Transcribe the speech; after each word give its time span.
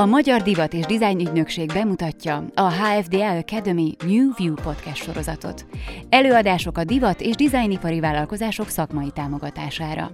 A 0.00 0.06
Magyar 0.06 0.42
Divat 0.42 0.74
és 0.74 0.84
Dizájn 0.84 1.20
Ügynökség 1.20 1.72
bemutatja 1.72 2.44
a 2.54 2.72
HFDL 2.72 3.38
Academy 3.46 3.96
New 4.06 4.32
View 4.36 4.54
podcast 4.54 5.02
sorozatot. 5.02 5.66
Előadások 6.08 6.78
a 6.78 6.84
divat 6.84 7.20
és 7.20 7.34
dizájnipari 7.34 8.00
vállalkozások 8.00 8.68
szakmai 8.68 9.10
támogatására. 9.14 10.10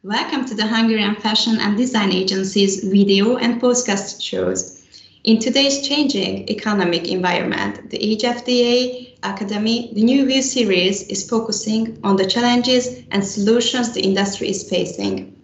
Welcome 0.00 0.44
to 0.44 0.54
the 0.54 0.76
Hungarian 0.76 1.14
Fashion 1.14 1.58
and 1.58 1.76
Design 1.76 2.10
Agency's 2.10 2.90
video 2.90 3.36
and 3.36 3.60
podcast 3.60 4.20
shows. 4.20 4.60
In 5.22 5.38
today's 5.38 5.80
changing 5.80 6.48
economic 6.48 7.10
environment, 7.10 7.88
the 7.88 7.98
HFDA 7.98 8.72
Academy, 9.20 9.90
the 9.94 10.02
New 10.02 10.26
View 10.26 10.42
series 10.42 11.06
is 11.08 11.28
focusing 11.28 11.98
on 12.02 12.16
the 12.16 12.26
challenges 12.26 12.88
and 13.10 13.24
solutions 13.24 13.90
the 13.92 14.00
industry 14.00 14.48
is 14.48 14.68
facing. 14.68 15.41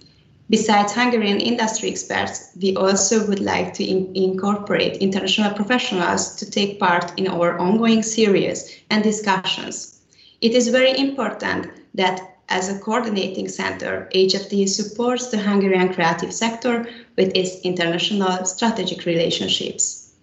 Besides 0.50 0.94
Hungarian 0.94 1.40
industry 1.40 1.90
experts, 1.90 2.50
we 2.60 2.74
also 2.74 3.26
would 3.26 3.40
like 3.40 3.74
to 3.74 3.84
in 3.84 4.10
incorporate 4.14 4.96
international 4.96 5.52
professionals 5.52 6.36
to 6.36 6.50
take 6.50 6.80
part 6.80 7.12
in 7.18 7.28
our 7.28 7.58
ongoing 7.58 8.02
series 8.02 8.74
and 8.88 9.02
discussions. 9.04 10.00
It 10.40 10.52
is 10.52 10.68
very 10.68 10.98
important 10.98 11.66
that 11.94 12.38
as 12.48 12.70
a 12.70 12.78
coordinating 12.78 13.46
center, 13.48 14.08
HFD 14.14 14.68
supports 14.68 15.26
the 15.26 15.36
Hungarian 15.36 15.92
creative 15.92 16.32
sector 16.32 16.88
with 17.16 17.30
its 17.34 17.60
international 17.60 18.46
strategic 18.46 19.04
relationships. 19.04 20.14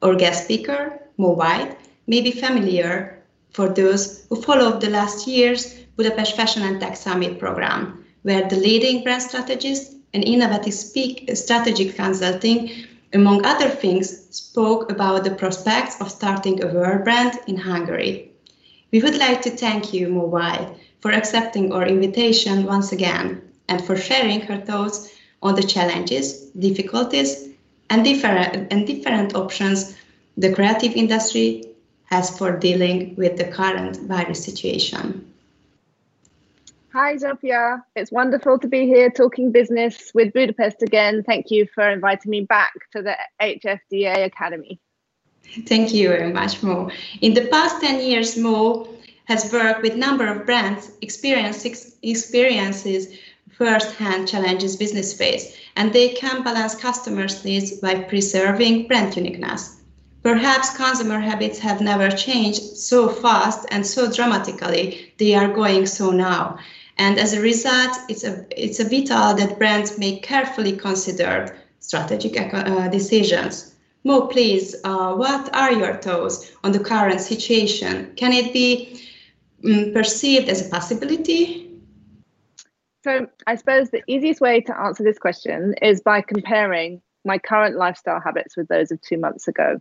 Our 0.00 0.14
guest 0.14 0.44
speaker, 0.44 1.00
Mo 1.16 1.30
White, 1.30 1.76
may 2.06 2.20
be 2.20 2.30
familiar 2.30 3.20
for 3.50 3.68
those 3.68 4.26
who 4.28 4.40
followed 4.40 4.80
the 4.80 4.90
last 4.90 5.26
year's 5.26 5.74
Budapest 5.96 6.36
Fashion 6.36 6.62
and 6.62 6.80
Tech 6.80 6.96
Summit 6.96 7.40
program, 7.40 8.01
where 8.22 8.48
the 8.48 8.56
leading 8.56 9.02
brand 9.02 9.22
strategist 9.22 9.94
and 10.14 10.24
innovative 10.24 10.74
speak, 10.74 11.30
strategic 11.34 11.96
consulting, 11.96 12.86
among 13.12 13.44
other 13.44 13.68
things, 13.68 14.26
spoke 14.34 14.90
about 14.90 15.24
the 15.24 15.34
prospects 15.34 16.00
of 16.00 16.10
starting 16.10 16.62
a 16.62 16.68
world 16.68 17.04
brand 17.04 17.38
in 17.46 17.56
Hungary. 17.56 18.30
We 18.92 19.00
would 19.00 19.18
like 19.18 19.42
to 19.42 19.50
thank 19.50 19.92
you, 19.92 20.08
Mo 20.08 20.26
White, 20.26 20.76
for 21.00 21.12
accepting 21.12 21.72
our 21.72 21.86
invitation 21.86 22.64
once 22.64 22.92
again 22.92 23.42
and 23.68 23.84
for 23.84 23.96
sharing 23.96 24.40
her 24.42 24.58
thoughts 24.58 25.08
on 25.42 25.54
the 25.54 25.62
challenges, 25.62 26.42
difficulties, 26.58 27.48
and 27.90 28.04
different, 28.04 28.72
and 28.72 28.86
different 28.86 29.34
options 29.34 29.96
the 30.36 30.52
creative 30.52 30.92
industry 30.92 31.64
has 32.06 32.36
for 32.36 32.58
dealing 32.58 33.14
with 33.16 33.36
the 33.36 33.44
current 33.44 33.96
virus 34.02 34.44
situation. 34.44 35.26
Hi, 36.92 37.16
Zofia. 37.16 37.82
It's 37.96 38.12
wonderful 38.12 38.58
to 38.58 38.68
be 38.68 38.84
here 38.86 39.08
talking 39.08 39.50
business 39.50 40.10
with 40.12 40.34
Budapest 40.34 40.82
again. 40.82 41.22
Thank 41.22 41.50
you 41.50 41.66
for 41.74 41.88
inviting 41.88 42.30
me 42.30 42.42
back 42.42 42.74
to 42.94 43.00
the 43.00 43.16
HFDA 43.40 44.26
Academy. 44.26 44.78
Thank 45.64 45.94
you 45.94 46.08
very 46.08 46.30
much, 46.30 46.62
Mo. 46.62 46.90
In 47.22 47.32
the 47.32 47.46
past 47.46 47.80
10 47.80 48.02
years, 48.02 48.36
Mo 48.36 48.86
has 49.24 49.50
worked 49.50 49.80
with 49.80 49.94
a 49.94 49.96
number 49.96 50.26
of 50.26 50.44
brands, 50.44 50.92
experiences, 51.00 51.96
experiences 52.02 53.18
first-hand 53.52 54.28
challenges 54.28 54.76
business 54.76 55.14
face, 55.14 55.56
and 55.76 55.94
they 55.94 56.10
can 56.10 56.42
balance 56.42 56.74
customers' 56.74 57.42
needs 57.42 57.72
by 57.80 57.94
preserving 57.94 58.86
brand 58.86 59.16
uniqueness. 59.16 59.80
Perhaps 60.22 60.76
consumer 60.76 61.20
habits 61.20 61.58
have 61.58 61.80
never 61.80 62.10
changed 62.10 62.62
so 62.76 63.08
fast 63.08 63.66
and 63.70 63.86
so 63.86 64.12
dramatically. 64.12 65.12
They 65.18 65.34
are 65.34 65.48
going 65.48 65.86
so 65.86 66.10
now. 66.10 66.58
And 67.04 67.18
as 67.18 67.32
a 67.32 67.40
result, 67.40 67.98
it's 68.08 68.22
a, 68.22 68.46
it's 68.56 68.78
a 68.78 68.84
vital 68.84 69.34
that 69.34 69.58
brands 69.58 69.98
make 69.98 70.22
carefully 70.22 70.76
considered 70.76 71.52
strategic 71.80 72.54
uh, 72.54 72.86
decisions. 72.90 73.74
Mo, 74.04 74.28
please, 74.28 74.76
uh, 74.84 75.12
what 75.14 75.52
are 75.52 75.72
your 75.72 75.94
thoughts 75.96 76.52
on 76.62 76.70
the 76.70 76.78
current 76.78 77.20
situation? 77.20 78.12
Can 78.14 78.32
it 78.32 78.52
be 78.52 79.02
um, 79.64 79.92
perceived 79.92 80.48
as 80.48 80.64
a 80.64 80.70
possibility? 80.70 81.72
So, 83.02 83.26
I 83.48 83.56
suppose 83.56 83.90
the 83.90 84.04
easiest 84.06 84.40
way 84.40 84.60
to 84.60 84.80
answer 84.80 85.02
this 85.02 85.18
question 85.18 85.74
is 85.82 86.00
by 86.00 86.20
comparing 86.20 87.02
my 87.24 87.38
current 87.38 87.76
lifestyle 87.76 88.20
habits 88.20 88.56
with 88.56 88.68
those 88.68 88.92
of 88.92 89.00
two 89.00 89.18
months 89.18 89.48
ago. 89.48 89.80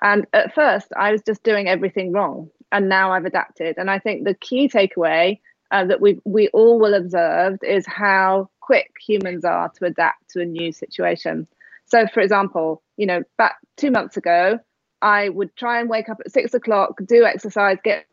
And 0.00 0.26
at 0.32 0.54
first, 0.54 0.88
I 0.96 1.12
was 1.12 1.20
just 1.20 1.42
doing 1.42 1.68
everything 1.68 2.10
wrong, 2.10 2.48
and 2.72 2.88
now 2.88 3.12
I've 3.12 3.26
adapted. 3.26 3.76
And 3.76 3.90
I 3.90 3.98
think 3.98 4.24
the 4.24 4.32
key 4.32 4.66
takeaway 4.66 5.40
uh, 5.70 5.84
that 5.84 6.00
we 6.00 6.18
we 6.24 6.48
all 6.48 6.78
will 6.78 6.94
observe 6.94 7.58
is 7.62 7.86
how 7.86 8.48
quick 8.60 8.92
humans 9.06 9.44
are 9.44 9.68
to 9.70 9.84
adapt 9.84 10.30
to 10.30 10.40
a 10.40 10.44
new 10.44 10.72
situation. 10.72 11.46
So, 11.86 12.06
for 12.06 12.20
example, 12.20 12.82
you 12.96 13.06
know, 13.06 13.22
back 13.36 13.56
two 13.76 13.90
months 13.90 14.16
ago, 14.16 14.58
I 15.00 15.28
would 15.30 15.54
try 15.56 15.80
and 15.80 15.88
wake 15.88 16.08
up 16.08 16.18
at 16.20 16.30
six 16.30 16.54
o'clock, 16.54 17.00
do 17.06 17.24
exercise, 17.24 17.78
get 17.82 18.06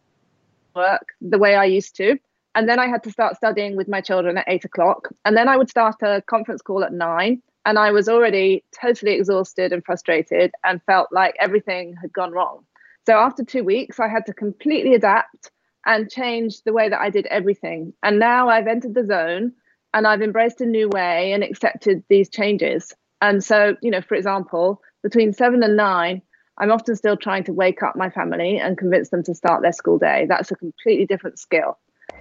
work 0.75 1.07
the 1.21 1.37
way 1.37 1.55
I 1.55 1.65
used 1.65 1.95
to, 1.97 2.17
and 2.53 2.69
then 2.69 2.79
I 2.79 2.87
had 2.87 3.03
to 3.03 3.11
start 3.11 3.35
studying 3.35 3.75
with 3.75 3.87
my 3.87 4.01
children 4.01 4.37
at 4.37 4.45
eight 4.47 4.65
o'clock, 4.65 5.09
and 5.25 5.35
then 5.35 5.49
I 5.49 5.57
would 5.57 5.69
start 5.69 5.95
a 6.01 6.21
conference 6.21 6.61
call 6.61 6.83
at 6.83 6.93
nine, 6.93 7.41
and 7.65 7.79
I 7.79 7.91
was 7.91 8.07
already 8.07 8.63
totally 8.79 9.13
exhausted 9.13 9.73
and 9.73 9.83
frustrated, 9.83 10.51
and 10.63 10.81
felt 10.83 11.09
like 11.11 11.35
everything 11.39 11.95
had 12.01 12.13
gone 12.13 12.31
wrong. 12.31 12.65
So 13.05 13.17
after 13.17 13.43
two 13.43 13.63
weeks, 13.63 13.99
I 13.99 14.07
had 14.07 14.25
to 14.25 14.33
completely 14.33 14.93
adapt 14.93 15.51
and 15.85 16.09
changed 16.09 16.63
the 16.65 16.73
way 16.73 16.89
that 16.89 16.99
I 16.99 17.09
did 17.09 17.25
everything. 17.27 17.93
And 18.03 18.19
now 18.19 18.49
I've 18.49 18.67
entered 18.67 18.93
the 18.93 19.05
zone 19.05 19.53
and 19.93 20.07
I've 20.07 20.21
embraced 20.21 20.61
a 20.61 20.65
new 20.65 20.89
way 20.89 21.31
and 21.31 21.43
accepted 21.43 22.03
these 22.09 22.29
changes. 22.29 22.93
And 23.21 23.43
so, 23.43 23.75
you 23.81 23.91
know, 23.91 24.01
for 24.01 24.15
example, 24.15 24.81
between 25.03 25.33
seven 25.33 25.63
and 25.63 25.77
nine, 25.77 26.21
I'm 26.57 26.71
often 26.71 26.95
still 26.95 27.17
trying 27.17 27.43
to 27.45 27.53
wake 27.53 27.83
up 27.83 27.95
my 27.95 28.09
family 28.09 28.57
and 28.57 28.77
convince 28.77 29.09
them 29.09 29.23
to 29.23 29.35
start 29.35 29.61
their 29.61 29.73
school 29.73 29.97
day. 29.97 30.25
That's 30.27 30.51
a 30.51 30.55
completely 30.55 31.05
different 31.05 31.39
skill. 31.39 31.77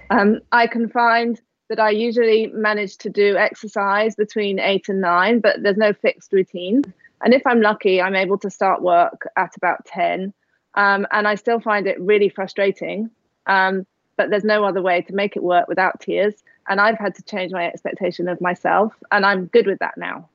Um, 0.09 0.39
I 0.51 0.67
can 0.67 0.89
find 0.89 1.39
that 1.69 1.79
I 1.79 1.89
usually 1.89 2.47
manage 2.47 2.97
to 2.97 3.09
do 3.09 3.37
exercise 3.37 4.15
between 4.15 4.59
eight 4.59 4.87
and 4.87 5.01
nine, 5.01 5.39
but 5.39 5.63
there's 5.63 5.77
no 5.77 5.93
fixed 5.93 6.31
routine. 6.31 6.83
And 7.23 7.33
if 7.33 7.41
I'm 7.47 7.61
lucky, 7.61 8.01
I'm 8.01 8.15
able 8.15 8.37
to 8.39 8.49
start 8.49 8.81
work 8.81 9.27
at 9.35 9.55
about 9.57 9.85
10. 9.85 10.33
Um, 10.75 11.07
and 11.11 11.27
I 11.27 11.35
still 11.35 11.59
find 11.59 11.87
it 11.87 11.99
really 11.99 12.29
frustrating 12.29 13.09
um, 13.47 13.85
but 14.17 14.29
there's 14.29 14.43
no 14.43 14.63
other 14.63 14.81
way 14.81 15.01
to 15.01 15.13
make 15.13 15.35
it 15.35 15.43
work 15.43 15.67
without 15.67 15.99
tears. 15.99 16.35
And 16.67 16.79
I've 16.79 16.97
had 16.97 17.15
to 17.15 17.23
change 17.23 17.51
my 17.51 17.67
expectation 17.67 18.27
of 18.27 18.41
myself, 18.41 18.93
and 19.11 19.25
I'm 19.25 19.45
good 19.47 19.67
with 19.67 19.79
that 19.79 19.97
now. 19.97 20.29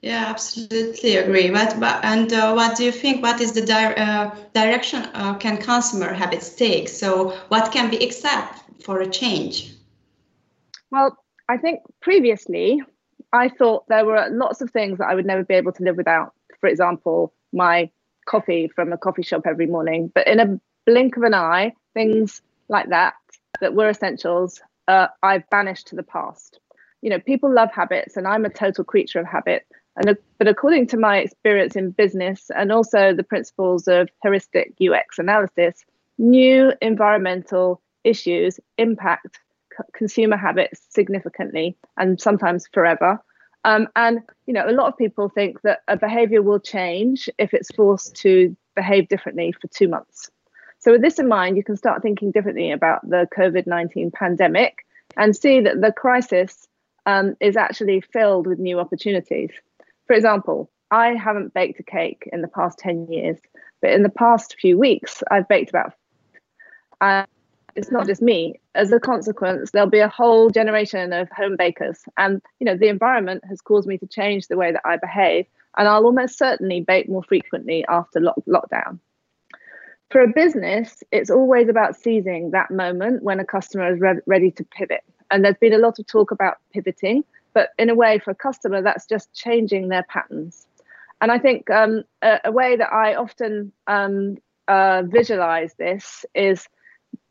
Yeah, 0.00 0.26
absolutely 0.28 1.16
agree. 1.16 1.50
But, 1.50 1.78
but 1.80 2.04
and 2.04 2.32
uh, 2.32 2.52
what 2.52 2.76
do 2.76 2.84
you 2.84 2.92
think? 2.92 3.22
What 3.22 3.40
is 3.40 3.52
the 3.52 3.62
di- 3.62 3.94
uh, 3.94 4.34
direction 4.54 5.02
uh, 5.14 5.34
can 5.34 5.58
consumer 5.58 6.12
habits 6.12 6.54
take? 6.54 6.88
So, 6.88 7.30
what 7.48 7.72
can 7.72 7.90
be 7.90 8.02
accepted 8.02 8.62
for 8.84 9.00
a 9.00 9.06
change? 9.06 9.74
Well, 10.90 11.16
I 11.48 11.56
think 11.56 11.80
previously 12.00 12.82
I 13.32 13.48
thought 13.48 13.88
there 13.88 14.04
were 14.04 14.28
lots 14.30 14.60
of 14.60 14.70
things 14.70 14.98
that 14.98 15.08
I 15.08 15.14
would 15.14 15.26
never 15.26 15.44
be 15.44 15.54
able 15.54 15.72
to 15.72 15.82
live 15.82 15.96
without. 15.96 16.32
For 16.60 16.68
example, 16.68 17.34
my 17.52 17.90
coffee 18.26 18.68
from 18.68 18.92
a 18.92 18.98
coffee 18.98 19.22
shop 19.22 19.42
every 19.46 19.66
morning. 19.66 20.10
But 20.14 20.26
in 20.26 20.40
a 20.40 20.60
blink 20.86 21.16
of 21.16 21.24
an 21.24 21.34
eye, 21.34 21.72
things 21.94 22.40
like 22.68 22.88
that 22.88 23.14
that 23.60 23.74
were 23.74 23.88
essentials, 23.88 24.60
uh, 24.88 25.08
I've 25.22 25.48
banished 25.50 25.88
to 25.88 25.96
the 25.96 26.02
past. 26.02 26.60
You 27.02 27.10
know, 27.10 27.18
people 27.20 27.52
love 27.52 27.70
habits, 27.72 28.16
and 28.16 28.26
I'm 28.26 28.44
a 28.44 28.50
total 28.50 28.84
creature 28.84 29.20
of 29.20 29.26
habit. 29.26 29.66
And 29.96 30.10
uh, 30.10 30.14
but 30.38 30.48
according 30.48 30.86
to 30.88 30.96
my 30.96 31.18
experience 31.18 31.76
in 31.76 31.90
business 31.90 32.50
and 32.54 32.70
also 32.70 33.14
the 33.14 33.22
principles 33.22 33.88
of 33.88 34.08
heuristic 34.22 34.74
UX 34.80 35.18
analysis, 35.18 35.84
new 36.18 36.72
environmental 36.80 37.80
issues 38.04 38.60
impact 38.78 39.40
c- 39.72 39.84
consumer 39.92 40.36
habits 40.36 40.86
significantly 40.90 41.76
and 41.96 42.20
sometimes 42.20 42.68
forever. 42.72 43.18
Um, 43.64 43.88
and 43.96 44.20
you 44.46 44.54
know, 44.54 44.68
a 44.68 44.72
lot 44.72 44.88
of 44.88 44.98
people 44.98 45.28
think 45.28 45.62
that 45.62 45.80
a 45.88 45.96
behavior 45.96 46.42
will 46.42 46.60
change 46.60 47.28
if 47.38 47.52
it's 47.52 47.74
forced 47.74 48.14
to 48.16 48.56
behave 48.76 49.08
differently 49.08 49.52
for 49.52 49.68
two 49.68 49.88
months. 49.88 50.30
So, 50.86 50.92
with 50.92 51.02
this 51.02 51.18
in 51.18 51.26
mind, 51.26 51.56
you 51.56 51.64
can 51.64 51.76
start 51.76 52.00
thinking 52.00 52.30
differently 52.30 52.70
about 52.70 53.02
the 53.10 53.26
COVID 53.36 53.66
19 53.66 54.12
pandemic 54.12 54.86
and 55.16 55.34
see 55.34 55.60
that 55.62 55.80
the 55.80 55.90
crisis 55.90 56.68
um, 57.06 57.34
is 57.40 57.56
actually 57.56 58.00
filled 58.00 58.46
with 58.46 58.60
new 58.60 58.78
opportunities. 58.78 59.50
For 60.06 60.14
example, 60.14 60.70
I 60.92 61.14
haven't 61.14 61.52
baked 61.54 61.80
a 61.80 61.82
cake 61.82 62.28
in 62.32 62.40
the 62.40 62.46
past 62.46 62.78
10 62.78 63.08
years, 63.10 63.36
but 63.82 63.90
in 63.90 64.04
the 64.04 64.08
past 64.08 64.54
few 64.60 64.78
weeks, 64.78 65.24
I've 65.28 65.48
baked 65.48 65.70
about. 65.70 65.92
And 67.00 67.26
it's 67.74 67.90
not 67.90 68.06
just 68.06 68.22
me. 68.22 68.60
As 68.76 68.92
a 68.92 69.00
consequence, 69.00 69.72
there'll 69.72 69.90
be 69.90 69.98
a 69.98 70.08
whole 70.08 70.50
generation 70.50 71.12
of 71.12 71.28
home 71.30 71.56
bakers. 71.56 72.00
And, 72.16 72.40
you 72.60 72.64
know, 72.64 72.76
the 72.76 72.90
environment 72.90 73.42
has 73.48 73.60
caused 73.60 73.88
me 73.88 73.98
to 73.98 74.06
change 74.06 74.46
the 74.46 74.56
way 74.56 74.70
that 74.70 74.82
I 74.84 74.98
behave. 74.98 75.46
And 75.76 75.88
I'll 75.88 76.06
almost 76.06 76.38
certainly 76.38 76.80
bake 76.80 77.08
more 77.08 77.24
frequently 77.24 77.84
after 77.88 78.20
lock- 78.20 78.44
lockdown 78.46 79.00
for 80.10 80.20
a 80.20 80.28
business, 80.28 81.02
it's 81.10 81.30
always 81.30 81.68
about 81.68 81.96
seizing 81.96 82.50
that 82.52 82.70
moment 82.70 83.22
when 83.22 83.40
a 83.40 83.44
customer 83.44 83.92
is 83.92 84.00
re- 84.00 84.20
ready 84.26 84.50
to 84.52 84.64
pivot. 84.64 85.02
And 85.30 85.44
there's 85.44 85.56
been 85.56 85.72
a 85.72 85.78
lot 85.78 85.98
of 85.98 86.06
talk 86.06 86.30
about 86.30 86.58
pivoting, 86.72 87.24
but 87.52 87.70
in 87.78 87.90
a 87.90 87.94
way, 87.94 88.18
for 88.18 88.30
a 88.30 88.34
customer, 88.34 88.82
that's 88.82 89.06
just 89.06 89.32
changing 89.32 89.88
their 89.88 90.04
patterns. 90.04 90.66
And 91.20 91.32
I 91.32 91.38
think 91.38 91.70
um, 91.70 92.04
a, 92.22 92.40
a, 92.44 92.52
way 92.52 92.76
that 92.76 92.92
I 92.92 93.14
often 93.14 93.72
um, 93.86 94.36
uh, 94.68 95.02
visualize 95.06 95.74
this 95.74 96.24
is 96.34 96.68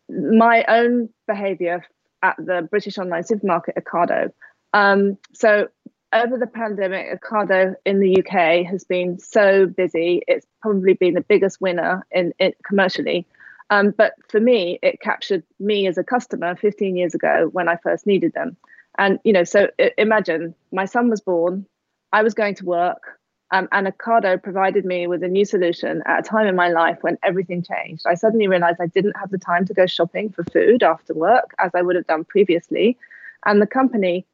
my 0.10 0.66
own 0.68 1.10
behavior 1.28 1.86
at 2.24 2.36
the 2.38 2.68
British 2.70 2.98
online 2.98 3.24
supermarket 3.24 3.76
Ocado. 3.76 4.32
Um, 4.74 5.18
so 5.34 5.68
over 6.16 6.38
the 6.38 6.48
pandemic, 6.48 7.22
Ocado 7.22 7.76
in 7.86 8.00
the 8.00 8.20
UK 8.20 8.66
has 8.66 8.84
been 8.84 9.20
so 9.20 9.66
busy. 9.66 10.24
It's 10.28 10.46
probably 10.62 10.94
been 10.94 11.14
the 11.14 11.22
biggest 11.22 11.60
winner 11.60 12.06
in 12.12 12.34
commercially. 12.64 13.28
Um, 13.70 13.92
but 13.92 14.14
for 14.30 14.40
me, 14.40 14.80
it 14.82 15.02
captured 15.02 15.44
me 15.60 15.88
as 15.88 15.98
a 15.98 16.04
customer 16.04 16.56
15 16.56 16.96
years 16.96 17.16
ago 17.16 17.50
when 17.52 17.68
I 17.68 17.78
first 17.78 18.06
needed 18.06 18.34
them. 18.34 18.56
And 18.98 19.20
you 19.24 19.34
know, 19.34 19.44
so 19.44 19.70
imagine 19.98 20.56
my 20.72 20.86
son 20.86 21.10
was 21.10 21.20
born, 21.20 21.66
I 22.14 22.24
was 22.24 22.34
going 22.34 22.56
to 22.56 22.66
work, 22.66 23.20
um, 23.52 23.68
and 23.72 23.88
Ocado 23.88 24.42
provided 24.42 24.86
me 24.86 25.08
with 25.08 25.22
a 25.24 25.28
new 25.28 25.44
solution 25.46 26.02
at 26.06 26.20
a 26.20 26.24
time 26.24 26.48
in 26.48 26.56
my 26.56 26.70
life 26.70 27.00
when 27.02 27.18
everything 27.24 27.64
changed. 27.64 28.04
I 28.08 28.14
suddenly 28.14 28.48
realized 28.48 28.80
I 28.80 28.88
didn't 28.88 29.18
have 29.18 29.32
the 29.32 29.38
time 29.38 29.66
to 29.66 29.74
go 29.74 29.86
shopping 29.86 30.30
for 30.30 30.44
food 30.46 30.82
after 30.82 31.14
work 31.14 31.54
as 31.60 31.72
I 31.76 31.82
would 31.82 31.96
have 31.96 32.08
done 32.08 32.24
previously, 32.24 32.98
and 33.46 33.62
the 33.62 33.68
company 33.68 34.26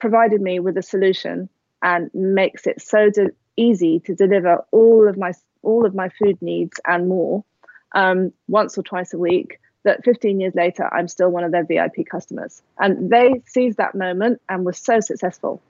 provided 0.00 0.40
me 0.40 0.58
with 0.58 0.76
a 0.76 0.82
solution 0.82 1.48
and 1.82 2.10
makes 2.14 2.66
it 2.66 2.80
so 2.80 3.10
de- 3.10 3.30
easy 3.56 4.00
to 4.00 4.14
deliver 4.14 4.64
all 4.72 5.08
of 5.08 5.16
my 5.16 5.32
all 5.62 5.84
of 5.84 5.94
my 5.94 6.08
food 6.08 6.40
needs 6.40 6.80
and 6.86 7.08
more 7.08 7.44
um, 7.92 8.32
once 8.48 8.78
or 8.78 8.82
twice 8.82 9.12
a 9.12 9.18
week 9.18 9.60
that 9.82 10.04
15 10.04 10.40
years 10.40 10.54
later 10.54 10.92
i'm 10.94 11.08
still 11.08 11.30
one 11.30 11.44
of 11.44 11.52
their 11.52 11.64
vip 11.64 11.94
customers. 12.10 12.62
And 12.78 13.10
they 13.10 13.42
seized 13.46 13.76
that 13.78 13.94
moment 13.94 14.40
and 14.48 14.64
were 14.64 14.72
so 14.72 15.00
successful. 15.00 15.62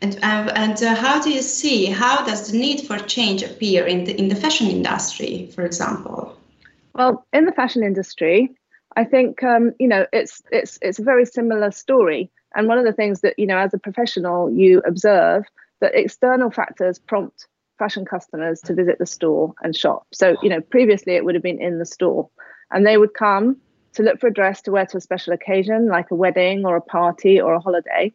And 0.00 0.16
uh, 0.22 0.52
and 0.54 0.80
uh, 0.82 0.94
how 0.94 1.20
do 1.20 1.30
you 1.30 1.42
see 1.42 1.86
how 1.86 2.24
does 2.24 2.50
the 2.50 2.58
need 2.58 2.80
for 2.82 2.98
change 2.98 3.42
appear 3.42 3.86
in 3.86 4.04
the 4.04 4.16
in 4.18 4.28
the 4.28 4.36
fashion 4.36 4.68
industry 4.68 5.50
for 5.54 5.64
example? 5.64 6.36
Well 6.94 7.26
in 7.32 7.44
the 7.44 7.52
fashion 7.52 7.82
industry 7.82 8.50
i 8.96 9.04
think 9.04 9.42
um, 9.42 9.72
you 9.78 9.88
know 9.88 10.06
it's 10.12 10.42
it's 10.50 10.78
it's 10.82 10.98
a 10.98 11.02
very 11.02 11.26
similar 11.26 11.70
story 11.70 12.30
and 12.54 12.68
one 12.68 12.78
of 12.78 12.84
the 12.84 12.92
things 12.92 13.20
that, 13.20 13.38
you 13.38 13.46
know, 13.46 13.58
as 13.58 13.74
a 13.74 13.78
professional, 13.78 14.50
you 14.50 14.82
observe 14.86 15.44
that 15.80 15.94
external 15.94 16.50
factors 16.50 16.98
prompt 16.98 17.46
fashion 17.78 18.04
customers 18.04 18.60
to 18.62 18.74
visit 18.74 18.98
the 18.98 19.06
store 19.06 19.54
and 19.62 19.76
shop. 19.76 20.06
So, 20.12 20.36
you 20.42 20.48
know, 20.48 20.60
previously 20.60 21.14
it 21.14 21.24
would 21.24 21.34
have 21.34 21.42
been 21.42 21.60
in 21.60 21.78
the 21.78 21.86
store 21.86 22.28
and 22.70 22.86
they 22.86 22.98
would 22.98 23.14
come 23.14 23.56
to 23.94 24.02
look 24.02 24.20
for 24.20 24.26
a 24.26 24.32
dress 24.32 24.62
to 24.62 24.72
wear 24.72 24.86
to 24.86 24.96
a 24.96 25.00
special 25.00 25.32
occasion 25.32 25.86
like 25.86 26.10
a 26.10 26.14
wedding 26.14 26.64
or 26.66 26.76
a 26.76 26.80
party 26.80 27.40
or 27.40 27.54
a 27.54 27.60
holiday. 27.60 28.12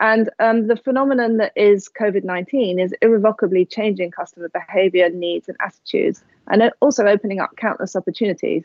And 0.00 0.28
um, 0.40 0.66
the 0.66 0.76
phenomenon 0.76 1.36
that 1.36 1.52
is 1.54 1.88
COVID 1.88 2.24
19 2.24 2.80
is 2.80 2.92
irrevocably 3.00 3.64
changing 3.64 4.10
customer 4.10 4.48
behavior, 4.48 5.08
needs, 5.08 5.48
and 5.48 5.56
attitudes, 5.60 6.22
and 6.48 6.70
also 6.80 7.06
opening 7.06 7.38
up 7.38 7.56
countless 7.56 7.94
opportunities. 7.94 8.64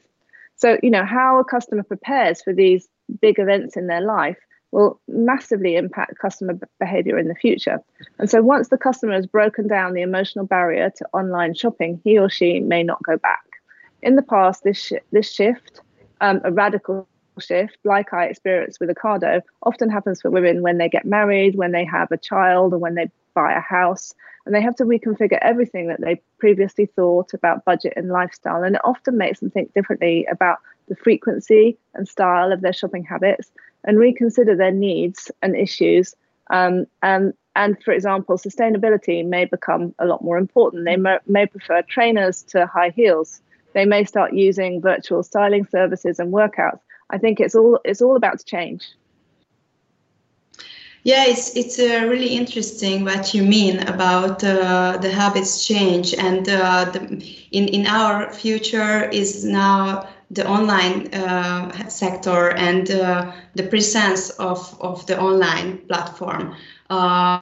So, 0.56 0.77
you 0.81 0.89
know, 0.89 1.06
how 1.06 1.39
a 1.39 1.45
customer 1.45 1.83
prepares 1.83 2.42
for 2.42 2.51
these 2.51 2.89
big 3.22 3.38
events 3.39 3.77
in 3.77 3.88
their 3.88 4.01
life 4.01 4.38
will 4.71 5.00
massively 5.07 5.75
impact 5.75 6.19
customer 6.19 6.57
behavior 6.80 7.18
in 7.18 7.27
the 7.27 7.36
future. 7.36 7.80
And 8.19 8.30
so 8.30 8.42
once 8.42 8.69
the 8.69 8.77
customer 8.77 9.13
has 9.13 9.25
broken 9.25 9.68
down 9.68 9.94
the 9.94 10.01
emotional 10.01 10.45
barrier 10.45 10.92
to 10.98 11.06
online 11.13 11.54
shopping, 11.56 12.00
he 12.04 12.18
or 12.18 12.30
she 12.30 12.60
may 12.60 12.83
not 12.83 13.01
go 13.04 13.18
back. 13.18 13.44
In 14.01 14.16
the 14.16 14.21
past, 14.21 14.63
this, 14.63 14.77
sh- 14.77 14.94
this 15.12 15.31
shift, 15.31 15.81
um, 16.21 16.42
a 16.44 16.51
radical 16.51 17.07
shift, 17.39 17.77
like 17.83 18.13
I 18.13 18.25
experienced 18.25 18.80
with 18.80 18.89
Ocado, 18.89 19.42
often 19.63 19.89
happens 19.89 20.21
for 20.21 20.30
women 20.30 20.62
when 20.62 20.77
they 20.77 20.89
get 20.89 21.06
married, 21.06 21.56
when 21.56 21.72
they 21.72 21.86
have 21.86 22.12
a 22.12 22.18
child, 22.18 22.74
or 22.74 22.77
when 22.77 22.95
they 22.95 23.10
buy 23.33 23.54
a 23.54 23.62
house. 23.62 24.13
And 24.45 24.56
they 24.56 24.62
have 24.62 24.75
to 24.77 24.86
reconfigure 24.86 25.38
everything 25.42 25.88
that 25.88 26.01
they 26.01 26.22
previously 26.39 26.86
thought 26.86 27.33
about 27.33 27.65
budget 27.65 27.94
and 27.95 28.10
lifestyle. 28.10 28.63
And 28.63 28.75
it 28.75 28.81
often 28.83 29.18
makes 29.18 29.39
them 29.39 29.51
think 29.51 29.74
differently 29.74 30.25
about 30.31 30.60
the 30.89 30.95
frequency 30.95 31.77
and 31.94 32.07
style 32.07 32.51
of 32.51 32.62
their 32.62 32.74
shopping 32.74 33.03
habits 33.03 33.51
and 33.86 33.97
reconsider 33.97 34.56
their 34.56 34.71
needs 34.71 35.31
and 35.41 35.56
issues. 35.56 36.15
Um, 36.50 36.86
and, 37.01 37.33
and 37.56 37.81
for 37.83 37.94
example, 37.94 38.38
sustainability 38.38 39.25
may 39.25 39.45
become 39.45 39.95
a 40.00 40.06
lot 40.06 40.24
more 40.24 40.38
important. 40.38 40.86
They 40.86 40.97
may, 40.97 41.19
may 41.27 41.45
prefer 41.45 41.81
trainers 41.83 42.44
to 42.44 42.65
high 42.65 42.89
heels. 42.89 43.41
They 43.74 43.86
may 43.86 44.03
start 44.03 44.33
using 44.33 44.81
virtual 44.81 45.24
styling 45.24 45.65
services 45.68 46.19
and 46.19 46.33
workouts. 46.33 46.80
I 47.12 47.18
think 47.18 47.39
it's 47.39 47.56
all 47.56 47.80
it's 47.83 48.01
all 48.01 48.15
about 48.15 48.39
to 48.39 48.45
change. 48.45 48.88
Yeah, 51.03 51.25
it's 51.25 51.56
it's 51.56 51.80
uh, 51.80 52.06
really 52.07 52.27
interesting 52.36 53.06
what 53.06 53.33
you 53.33 53.44
mean 53.44 53.80
about 53.88 54.44
uh, 54.44 54.97
the 55.01 55.09
habits 55.09 55.65
change, 55.65 56.13
and 56.13 56.47
uh, 56.50 56.86
the, 56.86 57.00
in 57.51 57.68
in 57.69 57.88
our 57.88 58.31
future 58.31 59.09
is 59.09 59.45
now 59.45 60.07
the 60.31 60.48
online 60.48 61.14
uh, 61.14 61.90
sector 61.90 62.52
and 62.52 62.92
uh, 62.92 63.31
the 63.56 63.64
presence 63.64 64.30
of, 64.31 64.78
of 64.80 65.06
the 65.08 65.20
online 65.20 65.78
platform. 65.88 66.56
Uh, 66.90 67.40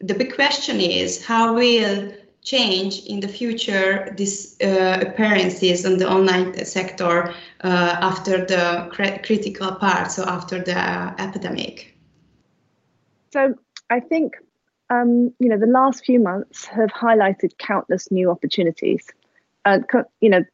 the 0.00 0.14
big 0.14 0.34
question 0.34 0.80
is 0.80 1.24
how 1.24 1.54
will 1.54 2.12
change 2.42 3.04
in 3.06 3.20
the 3.20 3.28
future 3.28 4.14
these 4.16 4.56
uh, 4.60 4.98
appearances 5.00 5.86
on 5.86 5.98
the 5.98 6.08
online 6.08 6.64
sector 6.64 7.34
uh, 7.62 7.96
after 8.00 8.44
the 8.44 8.88
cr 8.92 9.04
critical 9.24 9.72
part, 9.72 10.12
so 10.12 10.24
after 10.24 10.60
the 10.62 10.76
epidemic? 11.18 11.96
So 13.32 13.54
I 13.90 14.00
think 14.00 14.34
um, 14.90 15.32
you 15.38 15.48
know 15.48 15.58
the 15.58 15.66
last 15.66 16.04
few 16.04 16.20
months 16.20 16.66
have 16.66 16.90
highlighted 16.90 17.56
countless 17.58 18.10
new 18.10 18.30
opportunities. 18.30 19.10
Uh, 19.64 19.78
you 20.20 20.28
know, 20.28 20.44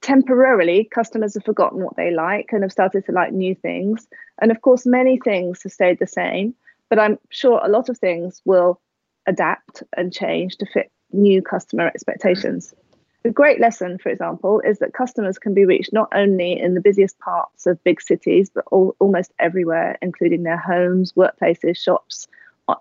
temporarily 0.00 0.84
customers 0.84 1.34
have 1.34 1.44
forgotten 1.44 1.82
what 1.82 1.96
they 1.96 2.10
like 2.10 2.50
and 2.52 2.62
have 2.62 2.72
started 2.72 3.04
to 3.06 3.12
like 3.12 3.32
new 3.32 3.54
things. 3.54 4.06
And 4.40 4.50
of 4.50 4.62
course 4.62 4.86
many 4.86 5.18
things 5.18 5.62
have 5.62 5.72
stayed 5.72 5.98
the 5.98 6.06
same 6.06 6.54
but 6.90 6.98
i'm 6.98 7.18
sure 7.30 7.60
a 7.64 7.68
lot 7.68 7.88
of 7.88 7.96
things 7.96 8.42
will 8.44 8.78
adapt 9.26 9.82
and 9.96 10.12
change 10.12 10.56
to 10.56 10.66
fit 10.66 10.90
new 11.12 11.42
customer 11.42 11.86
expectations. 11.86 12.74
The 13.22 13.30
great 13.30 13.60
lesson 13.60 13.98
for 13.98 14.08
example 14.08 14.60
is 14.64 14.78
that 14.78 14.92
customers 14.92 15.38
can 15.38 15.54
be 15.54 15.64
reached 15.64 15.92
not 15.92 16.08
only 16.14 16.58
in 16.58 16.74
the 16.74 16.80
busiest 16.80 17.18
parts 17.18 17.66
of 17.66 17.82
big 17.84 18.00
cities 18.00 18.50
but 18.54 18.64
all, 18.70 18.96
almost 18.98 19.32
everywhere 19.38 19.96
including 20.02 20.42
their 20.42 20.58
homes 20.58 21.12
workplaces 21.12 21.76
shops 21.76 22.28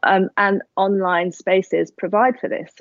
um, 0.03 0.29
and 0.37 0.61
online 0.75 1.31
spaces 1.31 1.91
provide 1.91 2.39
for 2.39 2.47
this. 2.47 2.71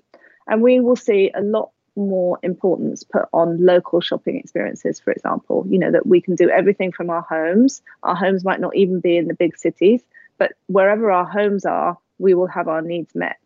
And 0.47 0.62
we 0.62 0.80
will 0.80 0.97
see 0.97 1.30
a 1.35 1.42
lot 1.42 1.71
more 1.99 2.38
importance 2.43 3.02
put 3.02 3.26
on 3.33 3.64
local 3.64 4.00
shopping 4.00 4.37
experiences, 4.37 5.00
for 5.00 5.11
example. 5.11 5.67
You 5.69 5.78
know, 5.78 5.90
that 5.90 6.07
we 6.07 6.21
can 6.21 6.35
do 6.35 6.49
everything 6.49 6.93
from 6.93 7.11
our 7.11 7.23
homes. 7.23 7.83
Our 8.02 8.14
homes 8.14 8.45
might 8.45 8.61
not 8.61 8.76
even 8.76 9.00
be 9.00 9.17
in 9.17 9.28
the 9.28 9.35
big 9.35 9.57
cities, 9.57 10.02
but 10.38 10.52
wherever 10.67 11.11
our 11.11 11.25
homes 11.25 11.64
are, 11.64 11.99
we 12.19 12.35
will 12.35 12.47
have 12.47 12.69
our 12.69 12.83
needs 12.83 13.14
met. 13.14 13.38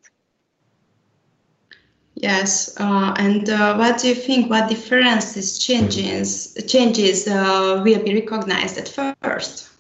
Yes, 2.14 2.78
uh, 2.78 3.14
and 3.18 3.49
uh, 3.49 3.75
what 3.76 3.99
do 3.99 4.09
you 4.09 4.14
think? 4.14 4.50
What 4.50 4.68
differences 4.68 5.59
changes 5.59 6.54
changes 6.68 7.26
uh, 7.26 7.80
will 7.82 8.02
be 8.02 8.14
recognized 8.14 8.78
at 8.78 8.88
first? 8.88 9.71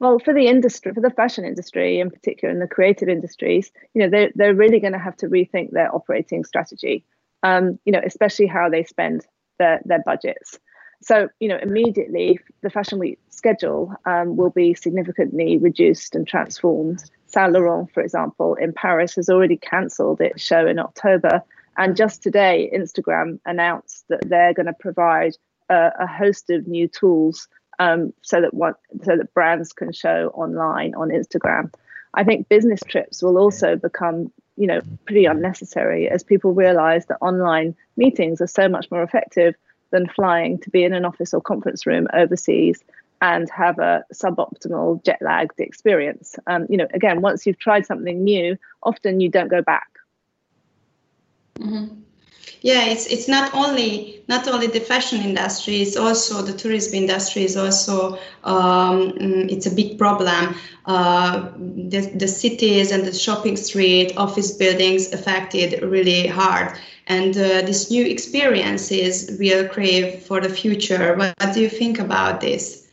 Well, 0.00 0.18
for 0.18 0.34
the 0.34 0.48
industry, 0.48 0.92
for 0.92 1.00
the 1.00 1.10
fashion 1.10 1.44
industry 1.44 2.00
in 2.00 2.10
particular, 2.10 2.52
and 2.52 2.60
the 2.60 2.66
creative 2.66 3.08
industries, 3.08 3.70
you 3.94 4.02
know, 4.02 4.10
they're 4.10 4.32
they're 4.34 4.54
really 4.54 4.80
going 4.80 4.92
to 4.92 4.98
have 4.98 5.16
to 5.18 5.28
rethink 5.28 5.70
their 5.70 5.94
operating 5.94 6.44
strategy 6.44 7.04
um, 7.42 7.78
you 7.84 7.92
know, 7.92 8.00
especially 8.04 8.46
how 8.46 8.68
they 8.68 8.84
spend 8.84 9.26
their, 9.58 9.80
their 9.84 10.02
budgets. 10.04 10.58
So, 11.02 11.28
you 11.40 11.48
know, 11.48 11.58
immediately 11.60 12.40
the 12.62 12.70
Fashion 12.70 12.98
Week 12.98 13.18
schedule 13.30 13.94
um, 14.04 14.36
will 14.36 14.50
be 14.50 14.74
significantly 14.74 15.56
reduced 15.56 16.14
and 16.14 16.26
transformed. 16.26 17.02
Saint 17.26 17.52
Laurent, 17.52 17.90
for 17.92 18.02
example, 18.02 18.54
in 18.56 18.72
Paris 18.72 19.14
has 19.14 19.30
already 19.30 19.56
cancelled 19.56 20.20
its 20.20 20.42
show 20.42 20.66
in 20.66 20.78
October. 20.78 21.42
And 21.76 21.96
just 21.96 22.22
today, 22.22 22.70
Instagram 22.74 23.38
announced 23.46 24.04
that 24.08 24.28
they're 24.28 24.52
going 24.52 24.66
to 24.66 24.74
provide 24.78 25.36
a, 25.70 25.90
a, 26.00 26.06
host 26.06 26.50
of 26.50 26.66
new 26.66 26.88
tools 26.88 27.48
um, 27.78 28.12
so 28.22 28.40
that 28.42 28.52
one, 28.52 28.74
so 29.02 29.16
that 29.16 29.32
brands 29.32 29.72
can 29.72 29.92
show 29.92 30.30
online 30.34 30.94
on 30.94 31.08
Instagram. 31.08 31.72
I 32.12 32.24
think 32.24 32.48
business 32.48 32.80
trips 32.86 33.22
will 33.22 33.38
also 33.38 33.76
become 33.76 34.32
you 34.60 34.66
know 34.66 34.80
pretty 35.06 35.24
unnecessary 35.24 36.08
as 36.08 36.22
people 36.22 36.52
realize 36.52 37.06
that 37.06 37.16
online 37.22 37.74
meetings 37.96 38.42
are 38.42 38.46
so 38.46 38.68
much 38.68 38.90
more 38.90 39.02
effective 39.02 39.54
than 39.90 40.06
flying 40.06 40.58
to 40.58 40.68
be 40.68 40.84
in 40.84 40.92
an 40.92 41.06
office 41.06 41.32
or 41.32 41.40
conference 41.40 41.86
room 41.86 42.06
overseas 42.12 42.84
and 43.22 43.48
have 43.50 43.78
a 43.78 44.04
suboptimal 44.12 45.02
jet 45.02 45.18
lagged 45.22 45.58
experience 45.58 46.36
um, 46.46 46.66
you 46.68 46.76
know 46.76 46.86
again 46.92 47.22
once 47.22 47.46
you've 47.46 47.58
tried 47.58 47.86
something 47.86 48.22
new 48.22 48.54
often 48.82 49.18
you 49.18 49.30
don't 49.30 49.48
go 49.48 49.62
back 49.62 49.88
mm-hmm. 51.58 52.00
Yeah 52.62 52.86
it's 52.86 53.06
it's 53.06 53.28
not 53.28 53.54
only 53.54 54.22
not 54.28 54.46
only 54.48 54.66
the 54.66 54.80
fashion 54.80 55.20
industry 55.22 55.82
it's 55.82 55.96
also 55.96 56.42
the 56.42 56.52
tourism 56.52 56.94
industry 56.94 57.44
is 57.44 57.56
also 57.56 58.18
um, 58.44 59.12
mm, 59.12 59.50
it's 59.50 59.66
a 59.66 59.74
big 59.74 59.98
problem. 59.98 60.54
Uh, 60.86 61.50
the, 61.56 62.10
the 62.16 62.26
cities 62.26 62.90
and 62.90 63.04
the 63.04 63.12
shopping 63.12 63.56
street 63.56 64.16
office 64.16 64.52
buildings 64.52 65.12
affected 65.12 65.82
really 65.82 66.26
hard. 66.26 66.76
And 67.06 67.36
uh, 67.36 67.62
these 67.62 67.90
new 67.90 68.04
experiences 68.04 69.36
we'll 69.38 69.68
crave 69.68 70.22
for 70.22 70.40
the 70.40 70.48
future. 70.48 71.14
What, 71.16 71.34
what 71.38 71.54
do 71.54 71.60
you 71.60 71.68
think 71.68 71.98
about 71.98 72.40
this? 72.40 72.88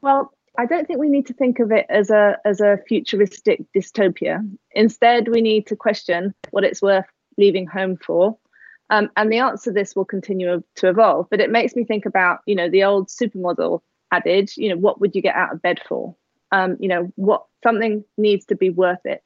Well 0.00 0.32
I 0.58 0.66
don't 0.66 0.86
think 0.86 0.98
we 0.98 1.08
need 1.08 1.26
to 1.26 1.34
think 1.34 1.58
of 1.58 1.70
it 1.70 1.86
as 1.88 2.10
a 2.10 2.38
as 2.44 2.60
a 2.60 2.78
futuristic 2.88 3.60
dystopia. 3.74 4.48
Instead, 4.72 5.28
we 5.28 5.40
need 5.40 5.66
to 5.66 5.76
question 5.76 6.34
what 6.50 6.64
it's 6.64 6.80
worth 6.80 7.06
leaving 7.36 7.66
home 7.66 7.96
for. 7.96 8.36
Um, 8.90 9.10
and 9.16 9.32
the 9.32 9.38
answer 9.38 9.70
to 9.70 9.74
this 9.74 9.96
will 9.96 10.04
continue 10.04 10.62
to 10.76 10.88
evolve. 10.88 11.26
But 11.30 11.40
it 11.40 11.50
makes 11.50 11.74
me 11.74 11.84
think 11.84 12.06
about, 12.06 12.40
you 12.46 12.54
know, 12.54 12.70
the 12.70 12.84
old 12.84 13.08
supermodel 13.08 13.80
adage, 14.12 14.56
you 14.56 14.68
know, 14.68 14.76
what 14.76 15.00
would 15.00 15.14
you 15.14 15.22
get 15.22 15.34
out 15.34 15.52
of 15.52 15.62
bed 15.62 15.80
for? 15.88 16.14
Um, 16.52 16.76
you 16.78 16.88
know, 16.88 17.12
what 17.16 17.44
something 17.64 18.04
needs 18.16 18.46
to 18.46 18.54
be 18.54 18.70
worth 18.70 19.04
it. 19.04 19.22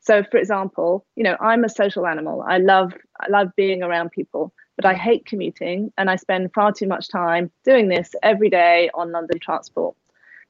So 0.00 0.22
for 0.22 0.36
example, 0.36 1.06
you 1.16 1.24
know, 1.24 1.36
I'm 1.40 1.64
a 1.64 1.68
social 1.68 2.06
animal. 2.06 2.44
I 2.46 2.58
love 2.58 2.92
I 3.20 3.28
love 3.30 3.48
being 3.56 3.82
around 3.82 4.10
people, 4.10 4.52
but 4.76 4.84
I 4.84 4.92
hate 4.92 5.24
commuting 5.24 5.92
and 5.96 6.10
I 6.10 6.16
spend 6.16 6.52
far 6.52 6.72
too 6.72 6.86
much 6.86 7.08
time 7.08 7.50
doing 7.64 7.88
this 7.88 8.14
every 8.22 8.50
day 8.50 8.90
on 8.92 9.12
London 9.12 9.38
transport. 9.38 9.96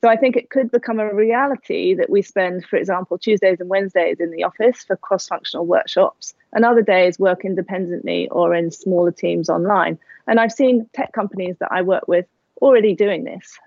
So 0.05 0.11
I 0.11 0.17
think 0.17 0.37
it 0.37 0.51
could 0.51 0.71
become 0.71 1.01
a 1.01 1.15
reality 1.15 1.95
that 1.95 2.11
we 2.11 2.21
spend, 2.21 2.67
for 2.67 2.77
example, 2.77 3.17
Tuesdays 3.17 3.59
and 3.59 3.71
Wednesdays 3.71 4.21
in 4.21 4.33
the 4.33 4.45
office 4.45 4.85
for 4.85 4.99
cross 4.99 5.27
functional 5.27 5.65
workshops, 5.65 6.35
and 6.53 6.63
other 6.63 6.83
days 6.83 7.19
work 7.19 7.43
independently 7.43 8.29
or 8.29 8.55
in 8.55 8.71
smaller 8.71 9.13
teams 9.13 9.49
online. 9.49 9.99
And 10.27 10.39
I've 10.39 10.53
seen 10.53 10.87
tech 10.93 11.15
companies 11.15 11.57
that 11.61 11.73
I 11.73 11.81
work 11.81 12.07
with 12.07 12.27
already 12.61 12.95
doing 12.95 13.25
this. 13.25 13.59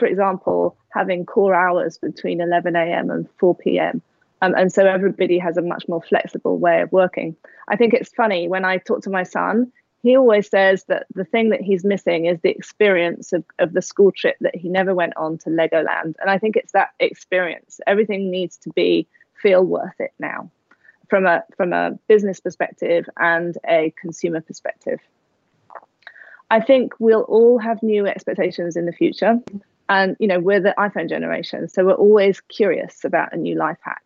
For 0.00 0.06
example, 0.06 0.76
having 0.88 1.24
core 1.24 1.54
hours 1.54 1.98
between 1.98 2.40
11 2.40 2.74
a.m. 2.74 3.08
and 3.08 3.28
4 3.38 3.54
p.m. 3.54 4.02
Um, 4.42 4.56
and 4.56 4.72
so 4.72 4.84
everybody 4.86 5.38
has 5.38 5.56
a 5.56 5.62
much 5.62 5.86
more 5.86 6.02
flexible 6.02 6.58
way 6.58 6.80
of 6.80 6.90
working. 6.90 7.36
I 7.68 7.76
think 7.76 7.94
it's 7.94 8.10
funny 8.12 8.48
when 8.48 8.64
I 8.64 8.78
talk 8.78 9.02
to 9.02 9.10
my 9.10 9.22
son, 9.22 9.70
he 10.02 10.16
always 10.16 10.48
says 10.48 10.84
that 10.84 11.06
the 11.14 11.24
thing 11.24 11.48
that 11.50 11.60
he's 11.60 11.84
missing 11.84 12.26
is 12.26 12.40
the 12.40 12.50
experience 12.50 13.32
of, 13.32 13.44
of 13.58 13.72
the 13.72 13.82
school 13.82 14.12
trip 14.12 14.36
that 14.40 14.54
he 14.54 14.68
never 14.68 14.94
went 14.94 15.16
on 15.16 15.38
to 15.38 15.50
Legoland. 15.50 16.14
And 16.20 16.30
I 16.30 16.38
think 16.38 16.56
it's 16.56 16.72
that 16.72 16.90
experience. 17.00 17.80
Everything 17.86 18.30
needs 18.30 18.56
to 18.58 18.70
be 18.70 19.08
feel 19.42 19.64
worth 19.64 19.98
it 19.98 20.12
now 20.18 20.50
from 21.08 21.26
a 21.26 21.44
from 21.56 21.72
a 21.72 21.92
business 22.08 22.40
perspective 22.40 23.06
and 23.16 23.56
a 23.68 23.92
consumer 24.00 24.40
perspective. 24.40 25.00
I 26.50 26.60
think 26.60 26.94
we'll 26.98 27.22
all 27.22 27.58
have 27.58 27.82
new 27.82 28.06
expectations 28.06 28.76
in 28.76 28.86
the 28.86 28.92
future. 28.92 29.38
And 29.88 30.16
you 30.18 30.26
know, 30.26 30.40
we're 30.40 30.60
the 30.60 30.74
iPhone 30.78 31.08
generation, 31.08 31.68
so 31.68 31.84
we're 31.84 31.92
always 31.92 32.40
curious 32.40 33.04
about 33.04 33.32
a 33.32 33.36
new 33.36 33.56
life 33.56 33.78
hack. 33.82 34.02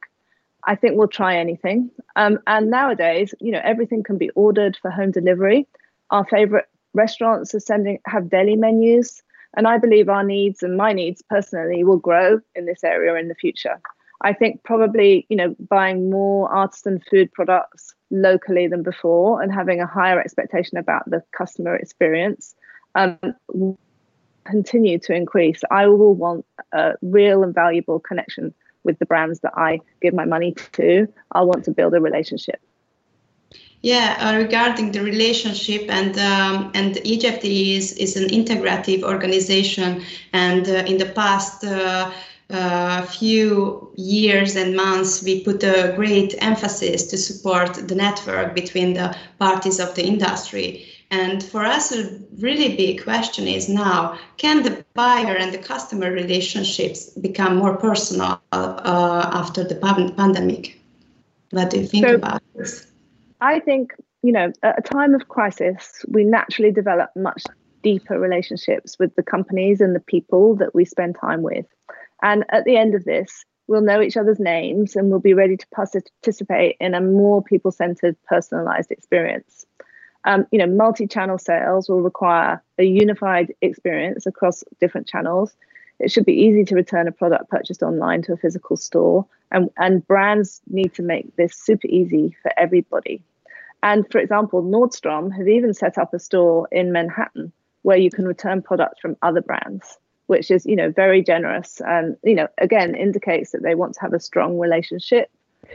I 0.64 0.74
think 0.76 0.96
we'll 0.96 1.08
try 1.08 1.38
anything. 1.38 1.90
Um, 2.16 2.38
and 2.46 2.70
nowadays, 2.70 3.34
you 3.40 3.50
know, 3.50 3.60
everything 3.64 4.02
can 4.02 4.18
be 4.18 4.28
ordered 4.30 4.76
for 4.80 4.90
home 4.90 5.10
delivery 5.10 5.66
our 6.10 6.24
favorite 6.26 6.68
restaurants 6.94 7.54
are 7.54 7.60
sending 7.60 7.98
have 8.06 8.28
deli 8.28 8.56
menus 8.56 9.22
and 9.56 9.66
i 9.66 9.78
believe 9.78 10.08
our 10.08 10.24
needs 10.24 10.62
and 10.62 10.76
my 10.76 10.92
needs 10.92 11.22
personally 11.28 11.84
will 11.84 11.98
grow 11.98 12.40
in 12.54 12.66
this 12.66 12.84
area 12.84 13.14
in 13.14 13.28
the 13.28 13.34
future. 13.34 13.80
I 14.22 14.34
think 14.34 14.62
probably 14.64 15.26
you 15.28 15.36
know 15.36 15.56
buying 15.68 16.10
more 16.10 16.52
artisan 16.52 17.00
food 17.10 17.32
products 17.32 17.94
locally 18.10 18.66
than 18.66 18.82
before 18.82 19.40
and 19.40 19.52
having 19.52 19.80
a 19.80 19.86
higher 19.86 20.20
expectation 20.20 20.76
about 20.76 21.08
the 21.08 21.22
customer 21.32 21.74
experience 21.74 22.54
um, 22.96 23.18
will 23.52 23.78
continue 24.44 24.98
to 24.98 25.14
increase. 25.14 25.62
I 25.70 25.86
will 25.86 26.14
want 26.14 26.44
a 26.72 26.94
real 27.02 27.42
and 27.42 27.54
valuable 27.54 28.00
connection 28.00 28.52
with 28.82 28.98
the 28.98 29.06
brands 29.06 29.40
that 29.40 29.52
i 29.56 29.78
give 30.00 30.14
my 30.14 30.24
money 30.24 30.54
to. 30.72 31.06
I 31.32 31.42
want 31.42 31.64
to 31.64 31.70
build 31.70 31.94
a 31.94 32.00
relationship 32.00 32.60
yeah, 33.82 34.16
uh, 34.20 34.36
regarding 34.36 34.92
the 34.92 35.00
relationship 35.02 35.86
and 35.88 36.18
um, 36.18 36.70
and 36.74 36.96
EJFD 36.96 37.76
is 37.76 37.92
is 37.94 38.16
an 38.16 38.28
integrative 38.28 39.02
organization, 39.02 40.02
and 40.32 40.68
uh, 40.68 40.84
in 40.86 40.98
the 40.98 41.06
past. 41.06 41.64
Uh, 41.64 42.10
uh, 42.52 43.02
few 43.02 43.92
years 43.96 44.56
and 44.56 44.74
months, 44.74 45.22
we 45.22 45.44
put 45.44 45.62
a 45.62 45.92
great 45.94 46.34
emphasis 46.38 47.06
to 47.06 47.16
support 47.16 47.74
the 47.74 47.94
network 47.94 48.56
between 48.56 48.92
the 48.94 49.16
parties 49.38 49.78
of 49.78 49.94
the 49.94 50.04
industry. 50.04 50.84
And 51.12 51.44
for 51.44 51.64
us, 51.64 51.92
a 51.92 52.18
really 52.38 52.74
big 52.74 53.04
question 53.04 53.46
is 53.46 53.68
now 53.68 54.18
can 54.36 54.64
the 54.64 54.84
buyer 54.94 55.36
and 55.36 55.54
the 55.54 55.58
customer 55.58 56.10
relationships 56.10 57.10
become 57.10 57.54
more 57.54 57.76
personal 57.76 58.40
uh, 58.50 59.30
after 59.32 59.62
the 59.62 59.76
pandemic? 60.16 60.76
What 61.50 61.70
do 61.70 61.78
you 61.78 61.86
think 61.86 62.06
so, 62.06 62.14
about 62.16 62.42
this? 62.56 62.89
I 63.40 63.60
think, 63.60 63.92
you 64.22 64.32
know, 64.32 64.52
at 64.62 64.78
a 64.78 64.82
time 64.82 65.14
of 65.14 65.28
crisis, 65.28 66.04
we 66.08 66.24
naturally 66.24 66.70
develop 66.70 67.10
much 67.16 67.42
deeper 67.82 68.18
relationships 68.18 68.98
with 68.98 69.14
the 69.16 69.22
companies 69.22 69.80
and 69.80 69.94
the 69.94 70.00
people 70.00 70.56
that 70.56 70.74
we 70.74 70.84
spend 70.84 71.16
time 71.20 71.42
with. 71.42 71.66
And 72.22 72.44
at 72.50 72.64
the 72.64 72.76
end 72.76 72.94
of 72.94 73.04
this, 73.04 73.44
we'll 73.66 73.80
know 73.80 74.02
each 74.02 74.16
other's 74.16 74.40
names 74.40 74.96
and 74.96 75.08
we'll 75.08 75.20
be 75.20 75.32
ready 75.32 75.56
to 75.56 75.66
participate 75.74 76.76
in 76.80 76.94
a 76.94 77.00
more 77.00 77.42
people 77.42 77.70
centered, 77.70 78.16
personalized 78.26 78.90
experience. 78.90 79.64
Um, 80.24 80.46
you 80.50 80.58
know, 80.58 80.66
multi 80.66 81.06
channel 81.06 81.38
sales 81.38 81.88
will 81.88 82.02
require 82.02 82.62
a 82.78 82.84
unified 82.84 83.54
experience 83.62 84.26
across 84.26 84.62
different 84.80 85.06
channels. 85.06 85.54
It 85.98 86.10
should 86.10 86.26
be 86.26 86.34
easy 86.34 86.64
to 86.64 86.74
return 86.74 87.08
a 87.08 87.12
product 87.12 87.48
purchased 87.48 87.82
online 87.82 88.22
to 88.22 88.32
a 88.34 88.36
physical 88.36 88.76
store, 88.76 89.26
and, 89.50 89.70
and 89.76 90.06
brands 90.06 90.60
need 90.68 90.94
to 90.94 91.02
make 91.02 91.34
this 91.36 91.54
super 91.54 91.86
easy 91.88 92.36
for 92.42 92.50
everybody. 92.58 93.22
And 93.82 94.10
for 94.10 94.18
example, 94.18 94.62
Nordstrom 94.62 95.34
have 95.36 95.48
even 95.48 95.74
set 95.74 95.98
up 95.98 96.12
a 96.12 96.18
store 96.18 96.68
in 96.70 96.92
Manhattan 96.92 97.52
where 97.82 97.96
you 97.96 98.10
can 98.10 98.26
return 98.26 98.62
products 98.62 99.00
from 99.00 99.16
other 99.22 99.40
brands, 99.40 99.98
which 100.26 100.50
is, 100.50 100.66
you 100.66 100.76
know, 100.76 100.90
very 100.90 101.22
generous 101.22 101.80
and, 101.86 102.16
you 102.22 102.34
know, 102.34 102.48
again, 102.58 102.94
indicates 102.94 103.52
that 103.52 103.62
they 103.62 103.74
want 103.74 103.94
to 103.94 104.00
have 104.00 104.12
a 104.12 104.20
strong 104.20 104.58
relationship 104.58 105.30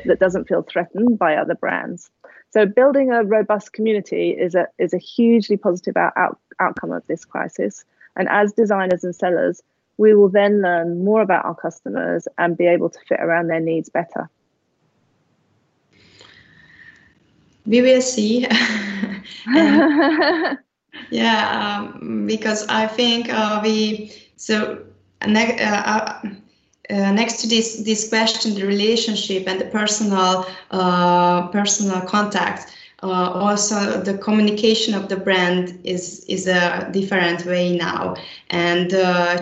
that 0.06 0.20
doesn't 0.20 0.48
feel 0.48 0.62
threatened 0.62 1.18
by 1.18 1.36
other 1.36 1.56
brands. 1.56 2.12
So 2.52 2.66
building 2.66 3.12
a 3.12 3.24
robust 3.24 3.74
community 3.74 4.32
is 4.32 4.56
a 4.56 4.68
is 4.78 4.94
a 4.94 4.98
hugely 4.98 5.58
positive 5.58 5.98
out, 5.98 6.14
out, 6.16 6.40
outcome 6.60 6.92
of 6.92 7.06
this 7.08 7.26
crisis. 7.26 7.84
And 8.16 8.30
as 8.30 8.54
designers 8.54 9.04
and 9.04 9.16
sellers, 9.16 9.62
we 9.98 10.14
will 10.14 10.30
then 10.30 10.62
learn 10.62 11.04
more 11.04 11.22
about 11.22 11.46
our 11.46 11.56
customers 11.56 12.28
and 12.38 12.58
be 12.58 12.66
able 12.68 12.90
to 12.90 13.00
fit 13.08 13.20
around 13.20 13.48
their 13.48 13.60
needs 13.60 13.90
better. 13.90 14.30
We 17.66 17.82
will 17.82 18.02
see. 18.02 18.46
yeah, 21.10 21.80
um, 21.92 22.26
because 22.28 22.66
I 22.68 22.88
think 22.88 23.30
uh, 23.32 23.60
we 23.64 24.12
so 24.36 24.80
ne- 25.26 25.60
uh, 25.62 25.82
uh, 25.86 26.22
uh, 26.90 27.12
next 27.12 27.42
to 27.42 27.48
this 27.48 27.84
this 27.84 28.10
question, 28.10 28.56
the 28.56 28.66
relationship 28.66 29.48
and 29.48 29.60
the 29.60 29.66
personal 29.66 30.46
uh, 30.72 31.48
personal 31.48 32.02
contact. 32.02 32.72
Uh, 33.04 33.08
also, 33.32 34.02
the 34.02 34.18
communication 34.18 34.94
of 34.94 35.10
the 35.10 35.16
brand 35.18 35.80
is 35.84 36.26
is 36.28 36.48
a 36.48 36.90
different 36.92 37.46
way 37.46 37.76
now 37.76 38.16
and 38.50 38.92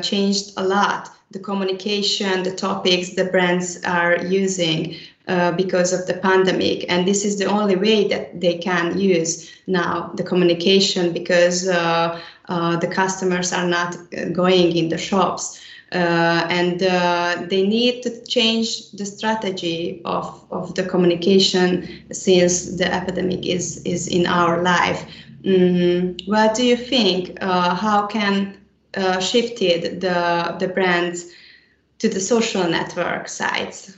changed 0.03 0.53
a 0.57 0.63
lot. 0.63 1.09
The 1.31 1.39
communication, 1.39 2.43
the 2.43 2.51
topics 2.51 3.15
the 3.15 3.25
brands 3.25 3.81
are 3.85 4.17
using 4.25 4.95
uh, 5.25 5.53
because 5.53 5.93
of 5.93 6.05
the 6.05 6.15
pandemic. 6.15 6.85
And 6.91 7.07
this 7.07 7.23
is 7.23 7.37
the 7.37 7.45
only 7.45 7.77
way 7.77 8.09
that 8.09 8.41
they 8.41 8.57
can 8.57 8.99
use 8.99 9.49
now 9.67 10.11
the 10.15 10.23
communication 10.23 11.13
because 11.13 11.65
uh, 11.65 12.19
uh, 12.49 12.75
the 12.75 12.87
customers 12.87 13.53
are 13.53 13.65
not 13.65 13.95
going 14.33 14.75
in 14.75 14.89
the 14.89 14.97
shops. 14.97 15.61
Uh, 15.93 16.45
and 16.49 16.83
uh, 16.83 17.41
they 17.47 17.65
need 17.65 18.03
to 18.03 18.25
change 18.25 18.91
the 18.91 19.05
strategy 19.05 20.01
of, 20.03 20.43
of 20.51 20.75
the 20.75 20.83
communication 20.83 21.87
since 22.11 22.75
the 22.75 22.93
epidemic 22.93 23.45
is, 23.45 23.81
is 23.85 24.09
in 24.09 24.25
our 24.25 24.61
life. 24.61 25.05
Mm, 25.43 26.19
what 26.27 26.53
do 26.53 26.65
you 26.65 26.75
think? 26.75 27.39
how 27.41 28.07
can 28.07 28.57
shifted 29.21 30.01
the, 30.01 30.57
the 30.59 30.67
brands 30.67 31.31
to 31.99 32.09
the 32.09 32.19
social 32.19 32.67
network 32.67 33.29
sites? 33.29 33.95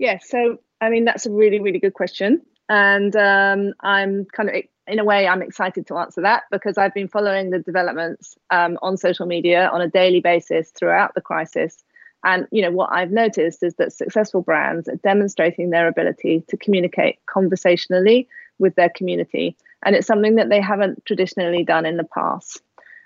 Yeah, 0.00 0.18
so 0.20 0.58
I 0.80 0.90
mean 0.90 1.04
that's 1.04 1.26
a 1.26 1.30
really 1.30 1.60
really 1.60 1.78
good 1.78 1.94
question, 1.94 2.42
and 2.68 3.14
um, 3.14 3.74
I'm 3.80 4.24
kind 4.24 4.48
of 4.48 4.56
in 4.88 4.98
a 4.98 5.04
way 5.04 5.28
I'm 5.28 5.42
excited 5.42 5.86
to 5.86 5.98
answer 5.98 6.22
that 6.22 6.42
because 6.50 6.76
I've 6.76 6.94
been 6.94 7.06
following 7.06 7.50
the 7.50 7.60
developments 7.60 8.36
um, 8.50 8.76
on 8.82 8.96
social 8.96 9.26
media 9.26 9.70
on 9.72 9.80
a 9.80 9.88
daily 9.88 10.20
basis 10.20 10.72
throughout 10.76 11.14
the 11.14 11.20
crisis. 11.20 11.76
And 12.24 12.48
you 12.50 12.62
know 12.62 12.72
what 12.72 12.90
I've 12.92 13.12
noticed 13.12 13.62
is 13.62 13.74
that 13.74 13.92
successful 13.92 14.42
brands 14.42 14.88
are 14.88 14.96
demonstrating 14.96 15.70
their 15.70 15.86
ability 15.86 16.42
to 16.48 16.56
communicate 16.56 17.18
conversationally 17.26 18.26
with 18.58 18.74
their 18.74 18.90
community 18.90 19.56
and 19.84 19.96
it's 19.96 20.06
something 20.06 20.36
that 20.36 20.48
they 20.48 20.60
haven't 20.60 21.04
traditionally 21.06 21.64
done 21.64 21.86
in 21.86 21.96
the 21.96 22.04
past. 22.04 22.62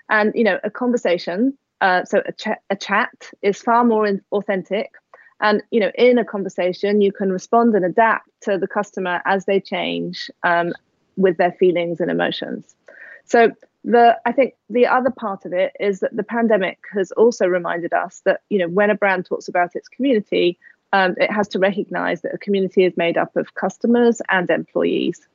And 0.09 0.31
you 0.35 0.43
know, 0.43 0.59
a 0.63 0.69
conversation, 0.69 1.57
uh, 1.81 2.03
so 2.05 2.21
a, 2.25 2.31
ch- 2.31 2.59
a 2.69 2.75
chat, 2.75 3.31
is 3.41 3.61
far 3.61 3.83
more 3.83 4.09
authentic. 4.31 4.91
And 5.41 5.61
you 5.71 5.79
know, 5.79 5.91
in 5.95 6.17
a 6.17 6.25
conversation, 6.25 7.01
you 7.01 7.11
can 7.11 7.31
respond 7.31 7.75
and 7.75 7.85
adapt 7.85 8.29
to 8.41 8.57
the 8.57 8.67
customer 8.67 9.21
as 9.25 9.45
they 9.45 9.59
change 9.59 10.29
um, 10.43 10.73
with 11.17 11.37
their 11.37 11.51
feelings 11.51 11.99
and 11.99 12.09
emotions. 12.09 12.75
So 13.25 13.51
the 13.83 14.17
I 14.25 14.31
think 14.31 14.55
the 14.69 14.87
other 14.87 15.11
part 15.11 15.45
of 15.45 15.53
it 15.53 15.73
is 15.79 15.99
that 15.99 16.15
the 16.15 16.23
pandemic 16.23 16.79
has 16.93 17.11
also 17.11 17.45
reminded 17.45 17.93
us 17.93 18.21
that 18.25 18.41
you 18.49 18.59
know 18.59 18.67
when 18.67 18.89
a 18.89 18.95
brand 18.95 19.25
talks 19.25 19.47
about 19.47 19.75
its 19.75 19.87
community, 19.89 20.57
um, 20.93 21.15
it 21.17 21.31
has 21.31 21.47
to 21.49 21.59
recognize 21.59 22.21
that 22.21 22.33
a 22.33 22.37
community 22.37 22.85
is 22.85 22.95
made 22.95 23.17
up 23.17 23.35
of 23.35 23.53
customers 23.55 24.21
and 24.29 24.49
employees. 24.49 25.27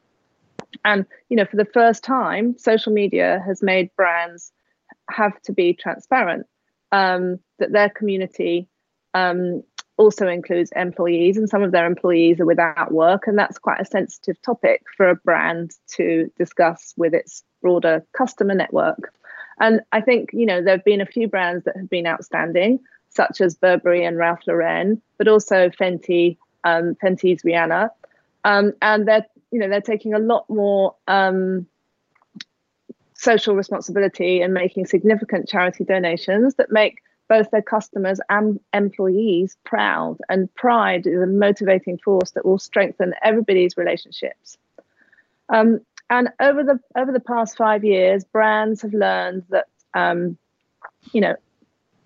And 0.84 1.04
you 1.28 1.36
know, 1.36 1.44
for 1.44 1.56
the 1.56 1.64
first 1.64 2.02
time, 2.02 2.56
social 2.58 2.92
media 2.92 3.42
has 3.46 3.62
made 3.62 3.94
brands 3.96 4.52
have 5.10 5.40
to 5.42 5.52
be 5.52 5.74
transparent 5.74 6.46
um, 6.92 7.38
that 7.58 7.72
their 7.72 7.90
community 7.90 8.68
um, 9.14 9.62
also 10.00 10.26
includes 10.26 10.72
employees, 10.74 11.36
and 11.36 11.48
some 11.48 11.62
of 11.62 11.72
their 11.72 11.84
employees 11.84 12.40
are 12.40 12.46
without 12.46 12.90
work, 12.90 13.26
and 13.26 13.38
that's 13.38 13.58
quite 13.58 13.80
a 13.80 13.84
sensitive 13.84 14.40
topic 14.40 14.82
for 14.96 15.10
a 15.10 15.14
brand 15.14 15.72
to 15.88 16.32
discuss 16.38 16.94
with 16.96 17.12
its 17.12 17.44
broader 17.60 18.02
customer 18.16 18.54
network. 18.54 19.12
And 19.60 19.82
I 19.92 20.00
think 20.00 20.30
you 20.32 20.46
know 20.46 20.62
there 20.62 20.74
have 20.76 20.84
been 20.86 21.02
a 21.02 21.06
few 21.06 21.28
brands 21.28 21.66
that 21.66 21.76
have 21.76 21.90
been 21.90 22.06
outstanding, 22.06 22.80
such 23.10 23.42
as 23.42 23.56
Burberry 23.56 24.02
and 24.02 24.16
Ralph 24.16 24.40
Lauren, 24.46 25.02
but 25.18 25.28
also 25.28 25.68
Fenty, 25.68 26.38
um, 26.64 26.94
Fenty's 26.94 27.42
Rihanna, 27.42 27.90
um, 28.44 28.72
and 28.80 29.06
they're 29.06 29.26
you 29.50 29.58
know 29.58 29.68
they're 29.68 29.82
taking 29.82 30.14
a 30.14 30.18
lot 30.18 30.48
more 30.48 30.94
um, 31.08 31.66
social 33.12 33.54
responsibility 33.54 34.40
and 34.40 34.54
making 34.54 34.86
significant 34.86 35.46
charity 35.46 35.84
donations 35.84 36.54
that 36.54 36.72
make 36.72 37.02
both 37.30 37.50
their 37.52 37.62
customers 37.62 38.20
and 38.28 38.58
employees 38.74 39.56
proud. 39.64 40.18
And 40.28 40.52
pride 40.56 41.06
is 41.06 41.22
a 41.22 41.26
motivating 41.26 41.96
force 41.96 42.32
that 42.32 42.44
will 42.44 42.58
strengthen 42.58 43.14
everybody's 43.22 43.76
relationships. 43.76 44.58
Um, 45.48 45.80
and 46.10 46.30
over 46.40 46.64
the 46.64 46.80
over 46.96 47.12
the 47.12 47.20
past 47.20 47.56
five 47.56 47.84
years, 47.84 48.24
brands 48.24 48.82
have 48.82 48.92
learned 48.92 49.44
that 49.50 49.68
um, 49.94 50.36
you 51.12 51.20
know, 51.20 51.36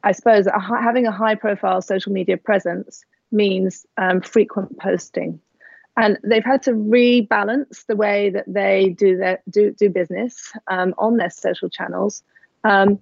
I 0.03 0.13
suppose 0.13 0.47
having 0.47 1.07
a 1.07 1.13
high 1.13 1.35
profile 1.35 1.81
social 1.81 2.13
media 2.13 2.37
presence 2.37 3.05
means 3.33 3.87
um, 3.97 4.21
frequent 4.21 4.79
posting 4.79 5.41
and 5.97 6.19
they've 6.23 6.45
had 6.45 6.63
to 6.63 6.73
rebalance 6.73 7.87
the 7.87 7.97
way 7.97 8.31
that 8.31 8.45
they 8.47 8.95
do 8.99 9.17
their 9.17 9.43
do 9.49 9.73
do 9.73 9.89
business 9.89 10.53
um, 10.69 10.95
on 10.99 11.17
their 11.17 11.31
social 11.31 11.69
channels 11.69 12.23
um, 12.65 12.99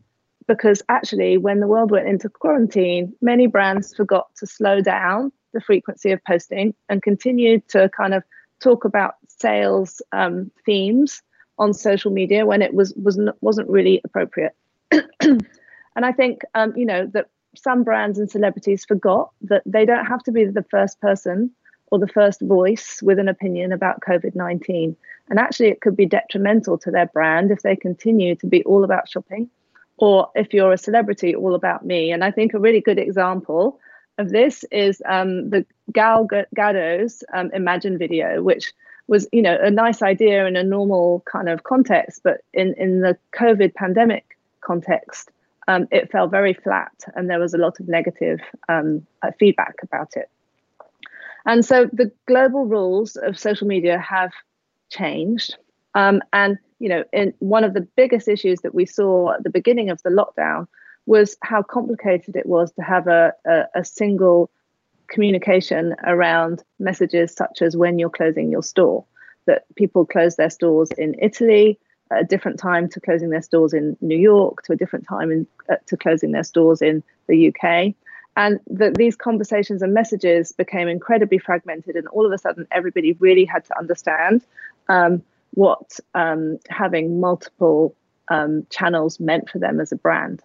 because 0.53 0.83
actually 0.89 1.39
when 1.39 1.61
the 1.61 1.67
world 1.67 1.91
went 1.91 2.07
into 2.07 2.29
quarantine 2.29 3.13
many 3.23 3.47
brands 3.47 3.95
forgot 3.95 4.29
to 4.37 4.47
slow 4.47 4.81
down 4.81 5.33
the 5.55 5.61
frequency 5.61 6.11
of 6.13 6.23
posting 6.25 6.75
and 6.89 7.03
continued 7.03 7.67
to 7.69 7.89
kind 7.91 8.13
of 8.13 8.23
talk 8.61 8.85
about 8.85 9.15
sales 9.29 10.03
um, 10.13 10.51
themes 10.67 11.23
on 11.59 11.73
social 11.73 12.11
media 12.11 12.45
when 12.45 12.61
it 12.61 12.75
was 12.75 12.93
was 12.95 13.19
wasn't 13.41 13.69
really 13.69 14.01
appropriate 14.05 14.55
and 15.21 15.47
i 15.97 16.13
think 16.13 16.43
um, 16.55 16.73
you 16.77 16.85
know 16.85 17.07
that 17.07 17.29
some 17.57 17.83
brands 17.83 18.19
and 18.19 18.31
celebrities 18.31 18.85
forgot 18.85 19.31
that 19.43 19.63
they 19.67 19.85
don't 19.85 20.07
have 20.07 20.23
to 20.23 20.33
be 20.33 20.45
the 20.45 20.65
first 20.71 21.01
person 21.01 21.51
or 21.91 21.99
the 21.99 22.09
first 22.09 22.41
voice 22.41 23.01
with 23.03 23.19
an 23.19 23.29
opinion 23.29 23.71
about 23.71 24.01
COVID 24.01 24.35
19. 24.35 24.97
And 25.29 25.39
actually, 25.39 25.69
it 25.69 25.83
could 25.83 25.95
be 25.95 26.07
detrimental 26.07 26.79
to 26.79 26.91
their 26.91 27.05
brand 27.05 27.51
if 27.51 27.61
they 27.61 27.77
continue 27.77 28.35
to 28.37 28.47
be 28.47 28.65
all 28.65 28.83
about 28.83 29.11
shopping, 29.11 29.51
or 30.03 30.29
if 30.35 30.53
you're 30.53 30.73
a 30.73 30.79
celebrity, 30.79 31.33
all 31.33 31.55
about 31.55 31.87
me. 31.87 32.11
And 32.11 32.25
I 32.25 32.33
think 32.33 32.55
a 32.55 32.59
really 32.59 32.81
good 32.81 32.99
example 32.99 33.79
of 34.19 34.31
this 34.31 34.65
is 34.73 35.01
um, 35.09 35.51
the 35.51 35.65
Gal 35.93 36.27
Gadot's 36.27 37.23
um, 37.33 37.53
Imagine 37.55 37.99
video, 37.99 38.43
which 38.43 38.73
was 39.07 39.29
you 39.31 39.43
know 39.43 39.57
a 39.63 39.71
nice 39.71 40.03
idea 40.03 40.45
in 40.47 40.57
a 40.57 40.65
normal 40.65 41.23
kind 41.25 41.49
of 41.49 41.63
context, 41.63 42.23
but 42.25 42.41
in 42.53 42.75
in 42.79 43.01
the 43.01 43.17
COVID 43.33 43.75
pandemic 43.75 44.37
context, 44.61 45.31
um, 45.69 45.87
it 45.93 46.11
fell 46.11 46.27
very 46.27 46.55
flat, 46.55 47.05
and 47.15 47.31
there 47.31 47.39
was 47.39 47.55
a 47.55 47.59
lot 47.59 47.79
of 47.79 47.87
negative 47.87 48.41
um, 48.69 49.07
uh, 49.23 49.31
feedback 49.39 49.77
about 49.85 50.17
it. 50.17 50.29
And 51.47 51.65
so 51.65 51.89
the 51.93 52.11
global 52.27 52.67
rules 52.67 53.15
of 53.15 53.39
social 53.39 53.69
media 53.69 54.01
have 54.01 54.33
changed. 54.91 55.55
Um, 55.95 56.23
and 56.33 56.59
you 56.83 56.89
know, 56.89 57.05
in 57.13 57.33
one 57.39 57.63
of 57.63 57.75
the 57.75 57.87
biggest 57.95 58.27
issues 58.27 58.63
that 58.63 58.75
we 58.75 58.87
saw 58.87 59.35
at 59.35 59.45
the 59.45 59.51
beginning 59.51 59.89
of 59.89 60.03
the 60.03 60.11
lockdown 60.11 60.67
was 61.07 61.37
how 61.41 61.63
complicated 61.63 62.35
it 62.35 62.45
was 62.45 62.73
to 62.73 62.83
have 62.83 63.07
a, 63.07 63.33
a, 63.47 63.63
a 63.77 63.85
single 63.85 64.51
communication 65.07 65.95
around 66.05 66.65
messages 66.81 67.33
such 67.33 67.63
as 67.63 67.77
when 67.77 68.01
you're 68.01 68.11
closing 68.11 68.51
your 68.51 68.65
store. 68.65 69.05
That 69.47 69.65
people 69.77 70.05
close 70.05 70.35
their 70.35 70.51
stores 70.51 70.91
in 70.99 71.15
Italy 71.23 71.79
at 72.11 72.23
a 72.23 72.25
different 72.25 72.59
time 72.59 72.89
to 72.89 73.01
closing 73.01 73.31
their 73.31 73.43
stores 73.43 73.73
in 73.73 73.97
New 74.01 74.19
York, 74.19 74.63
to 74.63 74.73
a 74.73 74.77
different 74.77 75.07
time 75.07 75.31
in, 75.31 75.47
uh, 75.71 75.77
to 75.87 75.97
closing 75.97 76.33
their 76.33 76.45
stores 76.45 76.83
in 76.83 77.05
the 77.29 77.49
UK 77.49 77.95
and 78.37 78.59
that 78.67 78.97
these 78.97 79.15
conversations 79.15 79.83
and 79.83 79.93
messages 79.93 80.53
became 80.53 80.89
incredibly 80.89 81.39
fragmented 81.39 81.97
and 81.97 82.09
all 82.09 82.25
of 82.25 82.33
a 82.33 82.39
sudden 82.39 82.67
everybody 82.71 83.13
really 83.15 83.45
had 83.45 83.65
to 83.67 83.79
understand 83.79 84.43
um, 84.89 85.23
what 85.53 85.99
um, 86.15 86.59
having 86.69 87.21
multiple 87.21 87.95
um, 88.29 88.67
channels 88.71 89.21
meant 89.21 89.49
for 89.49 89.59
them 89.59 89.81
as 89.81 89.93
a 89.93 89.97
brand 89.97 90.43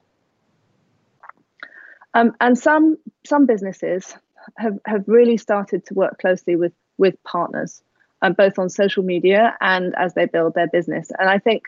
um, 2.13 2.33
and 2.39 2.57
some 2.57 2.97
some 3.25 3.45
businesses 3.45 4.15
have, 4.57 4.79
have 4.85 5.03
really 5.07 5.37
started 5.37 5.85
to 5.85 5.93
work 5.93 6.19
closely 6.19 6.55
with 6.55 6.73
with 6.97 7.21
partners 7.23 7.81
um, 8.21 8.33
both 8.33 8.57
on 8.57 8.69
social 8.69 9.03
media 9.03 9.55
and 9.61 9.93
as 9.97 10.13
they 10.13 10.25
build 10.25 10.53
their 10.53 10.67
business 10.67 11.11
and 11.19 11.29
i 11.29 11.37
think 11.37 11.63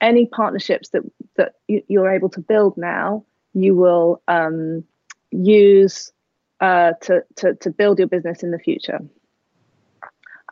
any 0.00 0.26
partnerships 0.26 0.90
that 0.90 1.02
that 1.36 1.54
you're 1.66 2.10
able 2.10 2.28
to 2.28 2.40
build 2.40 2.76
now 2.76 3.24
you 3.54 3.74
will 3.74 4.20
um, 4.28 4.84
use 5.30 6.12
uh, 6.60 6.92
to, 7.02 7.24
to, 7.36 7.54
to 7.54 7.70
build 7.70 7.98
your 7.98 8.08
business 8.08 8.42
in 8.42 8.50
the 8.50 8.58
future. 8.58 9.00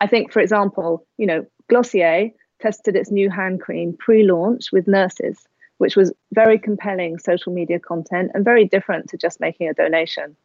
I 0.01 0.07
think, 0.07 0.33
for 0.33 0.41
example, 0.41 1.07
you 1.17 1.27
know, 1.27 1.47
Glossier 1.73 2.31
tested 2.61 2.97
its 2.97 3.11
new 3.11 3.31
hand 3.31 3.63
cream 3.63 3.97
pre-launch 3.99 4.71
with 4.73 4.87
nurses, 4.87 5.49
which 5.79 5.97
was 5.97 6.13
very 6.33 6.59
compelling 6.59 7.19
social 7.19 7.51
media 7.51 7.81
content 7.81 8.31
and 8.35 8.45
very 8.45 8.67
different 8.67 9.09
to 9.09 9.17
just 9.17 9.41
making 9.41 9.71
a 9.71 9.73
donation. 9.73 10.37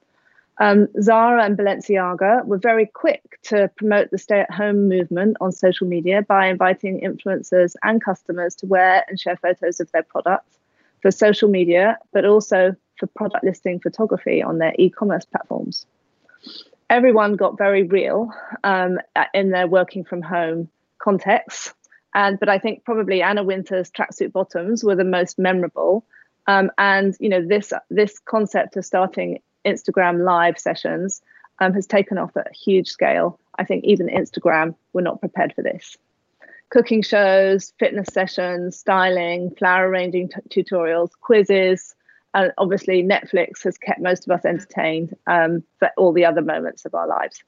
Um, 0.59 0.87
Zara 1.01 1.43
and 1.43 1.57
Balenciaga 1.57 2.45
were 2.45 2.57
very 2.57 2.85
quick 2.85 3.39
to 3.43 3.69
promote 3.75 4.09
the 4.09 4.17
stay 4.17 4.39
at 4.39 4.51
home 4.51 4.87
movement 4.87 5.35
on 5.41 5.51
social 5.51 5.85
media 5.85 6.21
by 6.21 6.47
inviting 6.47 7.01
influencers 7.01 7.75
and 7.83 8.01
customers 8.01 8.55
to 8.55 8.65
wear 8.65 9.03
and 9.09 9.19
share 9.19 9.35
photos 9.35 9.81
of 9.81 9.91
their 9.91 10.03
products 10.03 10.57
for 11.01 11.11
social 11.11 11.49
media, 11.49 11.97
but 12.13 12.23
also 12.23 12.73
for 12.95 13.07
product 13.07 13.43
listing 13.43 13.81
photography 13.81 14.41
on 14.41 14.59
their 14.59 14.73
e-commerce 14.79 15.25
platforms. 15.25 15.85
Everyone 16.89 17.35
got 17.35 17.57
very 17.57 17.83
real 17.83 18.31
um, 18.63 18.97
in 19.33 19.49
their 19.49 19.67
working 19.67 20.05
from 20.05 20.21
home 20.21 20.69
context, 21.07 21.73
and 22.13 22.37
but 22.39 22.49
I 22.49 22.59
think 22.59 22.83
probably 22.83 23.21
Anna 23.21 23.43
Wintour's 23.43 23.89
tracksuit 23.91 24.33
bottoms 24.33 24.83
were 24.83 24.95
the 24.95 25.05
most 25.17 25.39
memorable. 25.39 26.05
Um, 26.47 26.69
and 26.77 27.15
you 27.19 27.29
know 27.29 27.45
this 27.45 27.71
this 27.89 28.19
concept 28.19 28.75
of 28.75 28.85
starting 28.85 29.39
Instagram 29.65 30.25
live 30.25 30.59
sessions 30.59 31.21
um, 31.59 31.73
has 31.73 31.87
taken 31.87 32.17
off 32.17 32.35
at 32.35 32.51
a 32.51 32.53
huge 32.53 32.89
scale. 32.89 33.39
I 33.57 33.63
think 33.63 33.85
even 33.85 34.07
Instagram 34.07 34.75
were 34.93 35.01
not 35.01 35.21
prepared 35.21 35.53
for 35.53 35.61
this. 35.61 35.97
Cooking 36.69 37.01
shows, 37.01 37.73
fitness 37.79 38.09
sessions, 38.11 38.77
styling, 38.77 39.51
flower 39.57 39.87
arranging 39.87 40.29
t- 40.29 40.63
tutorials, 40.63 41.11
quizzes, 41.21 41.95
and 42.33 42.51
obviously 42.57 43.01
Netflix 43.01 43.63
has 43.63 43.77
kept 43.77 44.01
most 44.01 44.27
of 44.27 44.31
us 44.35 44.43
entertained 44.43 45.15
um, 45.25 45.63
for 45.79 45.89
all 45.97 46.11
the 46.11 46.25
other 46.25 46.41
moments 46.41 46.85
of 46.85 46.93
our 46.93 47.07
lives. 47.07 47.41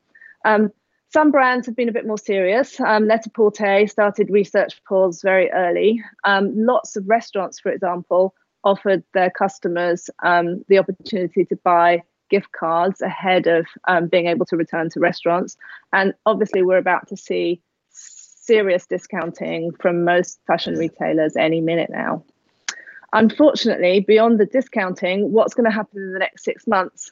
Um, 0.46 0.72
some 1.12 1.32
brands 1.32 1.66
have 1.66 1.76
been 1.76 1.90
a 1.90 1.94
bit 1.94 2.06
more 2.06 2.18
serious. 2.18 2.80
Um, 2.80 3.10
started 3.88 4.30
research 4.30 4.82
pause 4.88 5.22
very 5.22 5.50
early. 5.52 6.02
Um, 6.24 6.52
lots 6.56 6.96
of 6.96 7.08
restaurants, 7.08 7.60
for 7.60 7.72
example, 7.72 8.36
offered 8.64 9.04
their 9.14 9.32
customers 9.32 10.10
um, 10.24 10.64
the 10.68 10.78
opportunity 10.78 11.46
to 11.46 11.56
buy 11.58 12.04
gift 12.30 12.52
cards 12.52 13.02
ahead 13.02 13.48
of 13.48 13.66
um, 13.88 14.08
being 14.08 14.28
able 14.28 14.46
to 14.46 14.56
return 14.56 14.90
to 14.92 15.00
restaurants. 15.00 15.58
And 15.94 16.14
obviously, 16.28 16.62
we're 16.62 16.78
about 16.78 17.08
to 17.08 17.18
see 17.18 17.62
serious 17.92 18.86
discounting 18.86 19.72
from 19.80 20.04
most 20.04 20.40
fashion 20.46 20.76
retailers 20.76 21.36
any 21.36 21.62
minute 21.62 21.90
now. 21.90 22.24
Unfortunately, 23.14 24.00
beyond 24.02 24.40
the 24.40 24.46
discounting, 24.46 25.32
what's 25.32 25.56
going 25.56 25.70
to 25.70 25.76
happen 25.76 26.02
in 26.02 26.14
the 26.14 26.20
next 26.20 26.44
six 26.44 26.68
months 26.68 27.12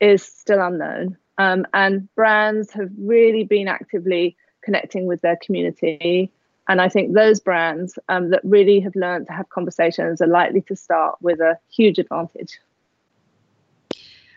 is 0.00 0.22
still 0.22 0.60
unknown. 0.60 1.16
Um, 1.38 1.66
and 1.72 2.12
brands 2.14 2.72
have 2.72 2.90
really 2.98 3.44
been 3.44 3.68
actively 3.68 4.36
connecting 4.62 5.06
with 5.06 5.20
their 5.20 5.36
community 5.36 6.30
And 6.68 6.82
I 6.82 6.88
think 6.88 7.14
those 7.14 7.40
brands 7.40 7.98
um, 8.10 8.30
that 8.30 8.42
really 8.44 8.80
have 8.80 8.94
learned 8.94 9.26
to 9.28 9.32
have 9.32 9.48
conversations 9.48 10.20
are 10.20 10.26
likely 10.26 10.60
to 10.62 10.76
start 10.76 11.16
with 11.22 11.40
a 11.40 11.58
huge 11.70 11.98
advantage. 11.98 12.58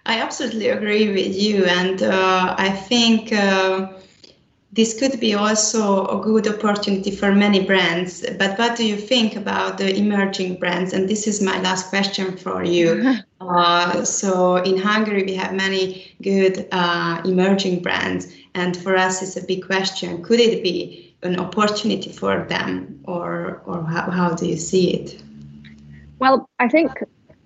I 0.05 0.19
absolutely 0.19 0.69
agree 0.69 1.09
with 1.09 1.35
you, 1.35 1.65
and 1.65 2.01
uh, 2.01 2.55
I 2.57 2.71
think 2.71 3.31
uh, 3.33 3.89
this 4.73 4.97
could 4.97 5.19
be 5.19 5.33
also 5.33 6.07
a 6.07 6.21
good 6.21 6.47
opportunity 6.47 7.11
for 7.11 7.33
many 7.33 7.65
brands. 7.65 8.25
But 8.37 8.57
what 8.57 8.77
do 8.77 8.85
you 8.85 8.95
think 8.95 9.35
about 9.35 9.77
the 9.77 9.93
emerging 9.93 10.59
brands? 10.59 10.93
And 10.93 11.09
this 11.09 11.27
is 11.27 11.41
my 11.41 11.59
last 11.61 11.89
question 11.89 12.37
for 12.37 12.63
you. 12.63 13.15
Uh, 13.41 14.05
so 14.05 14.57
in 14.57 14.77
Hungary, 14.77 15.23
we 15.23 15.33
have 15.33 15.51
many 15.51 16.13
good 16.21 16.67
uh, 16.71 17.19
emerging 17.25 17.81
brands, 17.81 18.31
and 18.53 18.77
for 18.77 18.95
us, 18.95 19.23
it's 19.23 19.35
a 19.35 19.43
big 19.43 19.65
question: 19.65 20.21
Could 20.21 20.39
it 20.39 20.61
be 20.61 21.15
an 21.23 21.39
opportunity 21.39 22.11
for 22.11 22.45
them, 22.47 22.99
or 23.05 23.63
or 23.65 23.83
how, 23.83 24.11
how 24.11 24.35
do 24.35 24.45
you 24.45 24.57
see 24.57 24.93
it? 24.93 25.23
Well, 26.19 26.47
I 26.59 26.67
think 26.67 26.91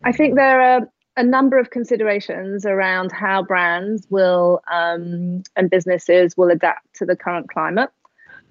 I 0.03 0.11
think 0.11 0.35
there 0.35 0.59
are 0.59 0.81
a 1.17 1.23
number 1.23 1.57
of 1.57 1.69
considerations 1.69 2.65
around 2.65 3.11
how 3.11 3.41
brands 3.41 4.05
will 4.09 4.61
um, 4.71 5.43
and 5.55 5.69
businesses 5.69 6.35
will 6.35 6.49
adapt 6.49 6.93
to 6.95 7.05
the 7.05 7.15
current 7.15 7.49
climate. 7.49 7.89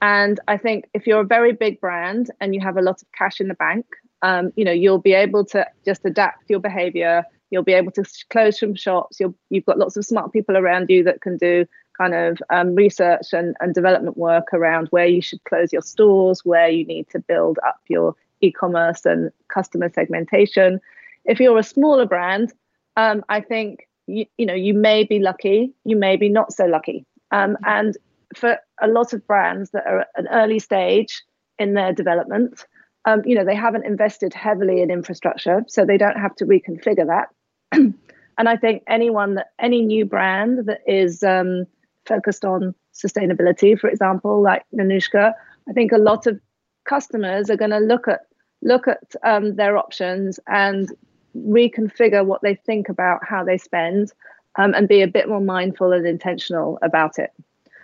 And 0.01 0.41
I 0.49 0.57
think 0.57 0.87
if 0.95 1.07
you're 1.07 1.21
a 1.21 1.27
very 1.27 1.53
big 1.53 1.81
brand 1.81 2.31
and 2.41 2.55
you 2.55 2.61
have 2.61 2.77
a 2.77 2.83
lot 2.83 3.03
of 3.03 3.09
cash 3.13 3.41
in 3.41 3.49
the 3.49 3.55
bank, 3.55 3.87
um, 4.23 4.53
you 4.57 4.65
know 4.65 4.73
you'll 4.73 4.99
be 4.99 5.13
able 5.13 5.45
to 5.47 5.67
just 5.85 6.05
adapt 6.05 6.49
your 6.49 6.61
behavior. 6.61 7.25
You'll 7.51 7.63
be 7.63 7.75
able 7.75 7.93
to 7.93 8.05
close 8.31 8.59
some 8.59 8.75
shops. 8.75 9.21
you 9.21 9.35
have 9.55 9.67
got 9.67 9.79
lots 9.79 9.97
of 9.97 10.05
smart 10.05 10.33
people 10.33 10.57
around 10.57 10.89
you 10.89 11.05
that 11.05 11.21
can 11.21 11.37
do 11.37 11.67
kind 11.97 12.15
of 12.15 12.43
um, 12.51 12.75
research 12.75 13.33
and, 13.33 13.55
and 13.61 13.73
development 13.75 14.17
work 14.17 14.49
around 14.53 14.89
where 14.89 15.07
you 15.07 15.23
should 15.23 15.43
close 15.45 15.73
your 15.73 15.83
stores, 15.83 16.45
where 16.45 16.69
you 16.69 16.85
need 16.85 17.09
to 17.11 17.21
build 17.21 17.59
up 17.65 17.79
your 17.87 18.17
e-commerce 18.41 19.07
and 19.07 19.31
customer 19.49 19.91
segmentation 19.95 20.81
if 21.25 21.41
you're 21.41 21.59
a 21.59 21.63
smaller 21.63 22.07
brand, 22.07 22.53
um, 22.97 23.25
I 23.29 23.41
think 23.41 23.89
you, 24.07 24.27
you 24.37 24.47
know 24.47 24.55
you 24.55 24.75
may 24.75 25.05
be 25.05 25.19
lucky, 25.19 25.73
you 25.85 25.97
may 25.97 26.17
be 26.17 26.29
not 26.29 26.53
so 26.53 26.67
lucky. 26.67 27.07
Um, 27.31 27.57
and 27.65 27.97
for 28.37 28.59
a 28.81 28.89
lot 28.89 29.13
of 29.13 29.27
brands 29.27 29.71
that 29.71 29.87
are 29.87 30.01
at 30.01 30.09
an 30.17 30.29
early 30.29 30.59
stage 30.59 31.23
in 31.59 31.75
their 31.75 31.93
development, 31.93 32.65
um, 33.05 33.23
you 33.25 33.35
know 33.35 33.45
they 33.45 33.55
haven't 33.55 33.87
invested 33.87 34.35
heavily 34.35 34.83
in 34.83 34.91
infrastructure, 34.91 35.65
so 35.69 35.85
they 35.85 35.99
don't 35.99 36.19
have 36.19 36.35
to 36.37 36.47
reconfigure 36.47 37.07
that. 37.07 37.29
and 37.73 38.49
I 38.49 38.57
think 38.57 38.83
anyone 38.87 39.35
that 39.35 39.49
any 39.59 39.83
new 39.83 40.05
brand 40.05 40.67
that 40.67 40.81
is 40.87 41.23
um, 41.23 41.67
focused 42.07 42.45
on 42.45 42.75
sustainability, 42.95 43.79
for 43.79 43.89
example, 43.89 44.43
like 44.43 44.65
Nanushka, 44.75 45.33
I 45.69 45.73
think 45.73 45.93
a 45.93 45.99
lot 45.99 46.27
of 46.27 46.41
customers 46.85 47.51
are 47.51 47.57
going 47.57 47.71
to 47.71 47.79
look 47.79 48.09
at 48.09 48.21
look 48.63 48.89
at 48.89 49.15
um, 49.23 49.57
their 49.57 49.77
options 49.77 50.41
and 50.47 50.91
reconfigure 51.37 52.25
what 52.25 52.43
they 52.43 52.55
think 52.55 52.89
about 52.89 53.21
how 53.25 53.45
they 53.45 53.59
spend 53.59 54.13
um, 54.57 54.75
and 54.75 54.89
be 54.89 55.03
a 55.03 55.09
bit 55.09 55.29
more 55.29 55.41
mindful 55.41 55.93
and 55.93 56.07
intentional 56.07 56.79
about 56.83 57.19
it. 57.19 57.33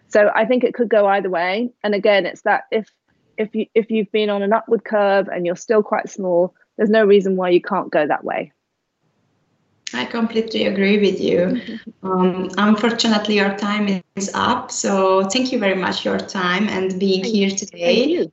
So 0.08 0.30
I 0.34 0.44
think 0.44 0.64
it 0.64 0.74
could 0.74 0.88
go 0.88 1.06
either 1.06 1.30
way. 1.30 1.70
And 1.82 1.94
again, 1.94 2.26
it's 2.26 2.42
that 2.42 2.64
if 2.70 2.90
if 3.36 3.54
you 3.54 3.66
if 3.74 3.90
you've 3.90 4.10
been 4.12 4.30
on 4.30 4.42
an 4.42 4.52
upward 4.52 4.84
curve 4.84 5.28
and 5.28 5.46
you're 5.46 5.56
still 5.56 5.82
quite 5.82 6.08
small, 6.08 6.54
there's 6.76 6.90
no 6.90 7.04
reason 7.04 7.36
why 7.36 7.50
you 7.50 7.60
can't 7.60 7.90
go 7.90 8.06
that 8.06 8.24
way. 8.24 8.52
I 9.92 10.04
completely 10.04 10.66
agree 10.66 10.98
with 10.98 11.20
you. 11.20 11.60
Um, 12.02 12.48
unfortunately, 12.56 13.40
our 13.40 13.54
time 13.58 14.02
is 14.16 14.30
up. 14.32 14.70
So 14.70 15.24
thank 15.24 15.52
you 15.52 15.58
very 15.58 15.74
much 15.74 16.02
for 16.02 16.08
your 16.08 16.18
time 16.18 16.66
and 16.68 16.98
being 16.98 17.22
thank 17.22 17.34
here 17.34 17.50
today. 17.50 18.30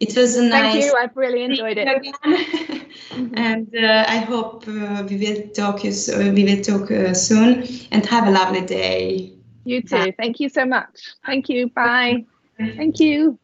It 0.00 0.16
was 0.16 0.36
a 0.36 0.42
nice. 0.42 0.72
Thank 0.72 0.84
you. 0.84 0.94
I've 0.98 1.16
really 1.16 1.42
enjoyed 1.42 1.78
it. 1.78 1.86
mm-hmm. 1.86 3.34
And 3.36 3.74
uh, 3.74 4.04
I 4.06 4.18
hope 4.18 4.68
uh, 4.68 5.04
we 5.08 5.16
will 5.16 5.48
talk 5.54 5.84
you. 5.84 5.92
So, 5.92 6.18
we 6.32 6.44
will 6.44 6.62
talk 6.62 6.90
uh, 6.90 7.14
soon. 7.14 7.66
And 7.90 8.04
have 8.06 8.28
a 8.28 8.30
lovely 8.30 8.60
day. 8.60 9.32
You 9.64 9.82
too. 9.82 9.96
Bye. 9.96 10.14
Thank 10.18 10.40
you 10.40 10.48
so 10.48 10.64
much. 10.66 11.16
Thank 11.24 11.48
you. 11.48 11.68
Bye. 11.70 12.24
Thank 12.58 13.00
you. 13.00 13.38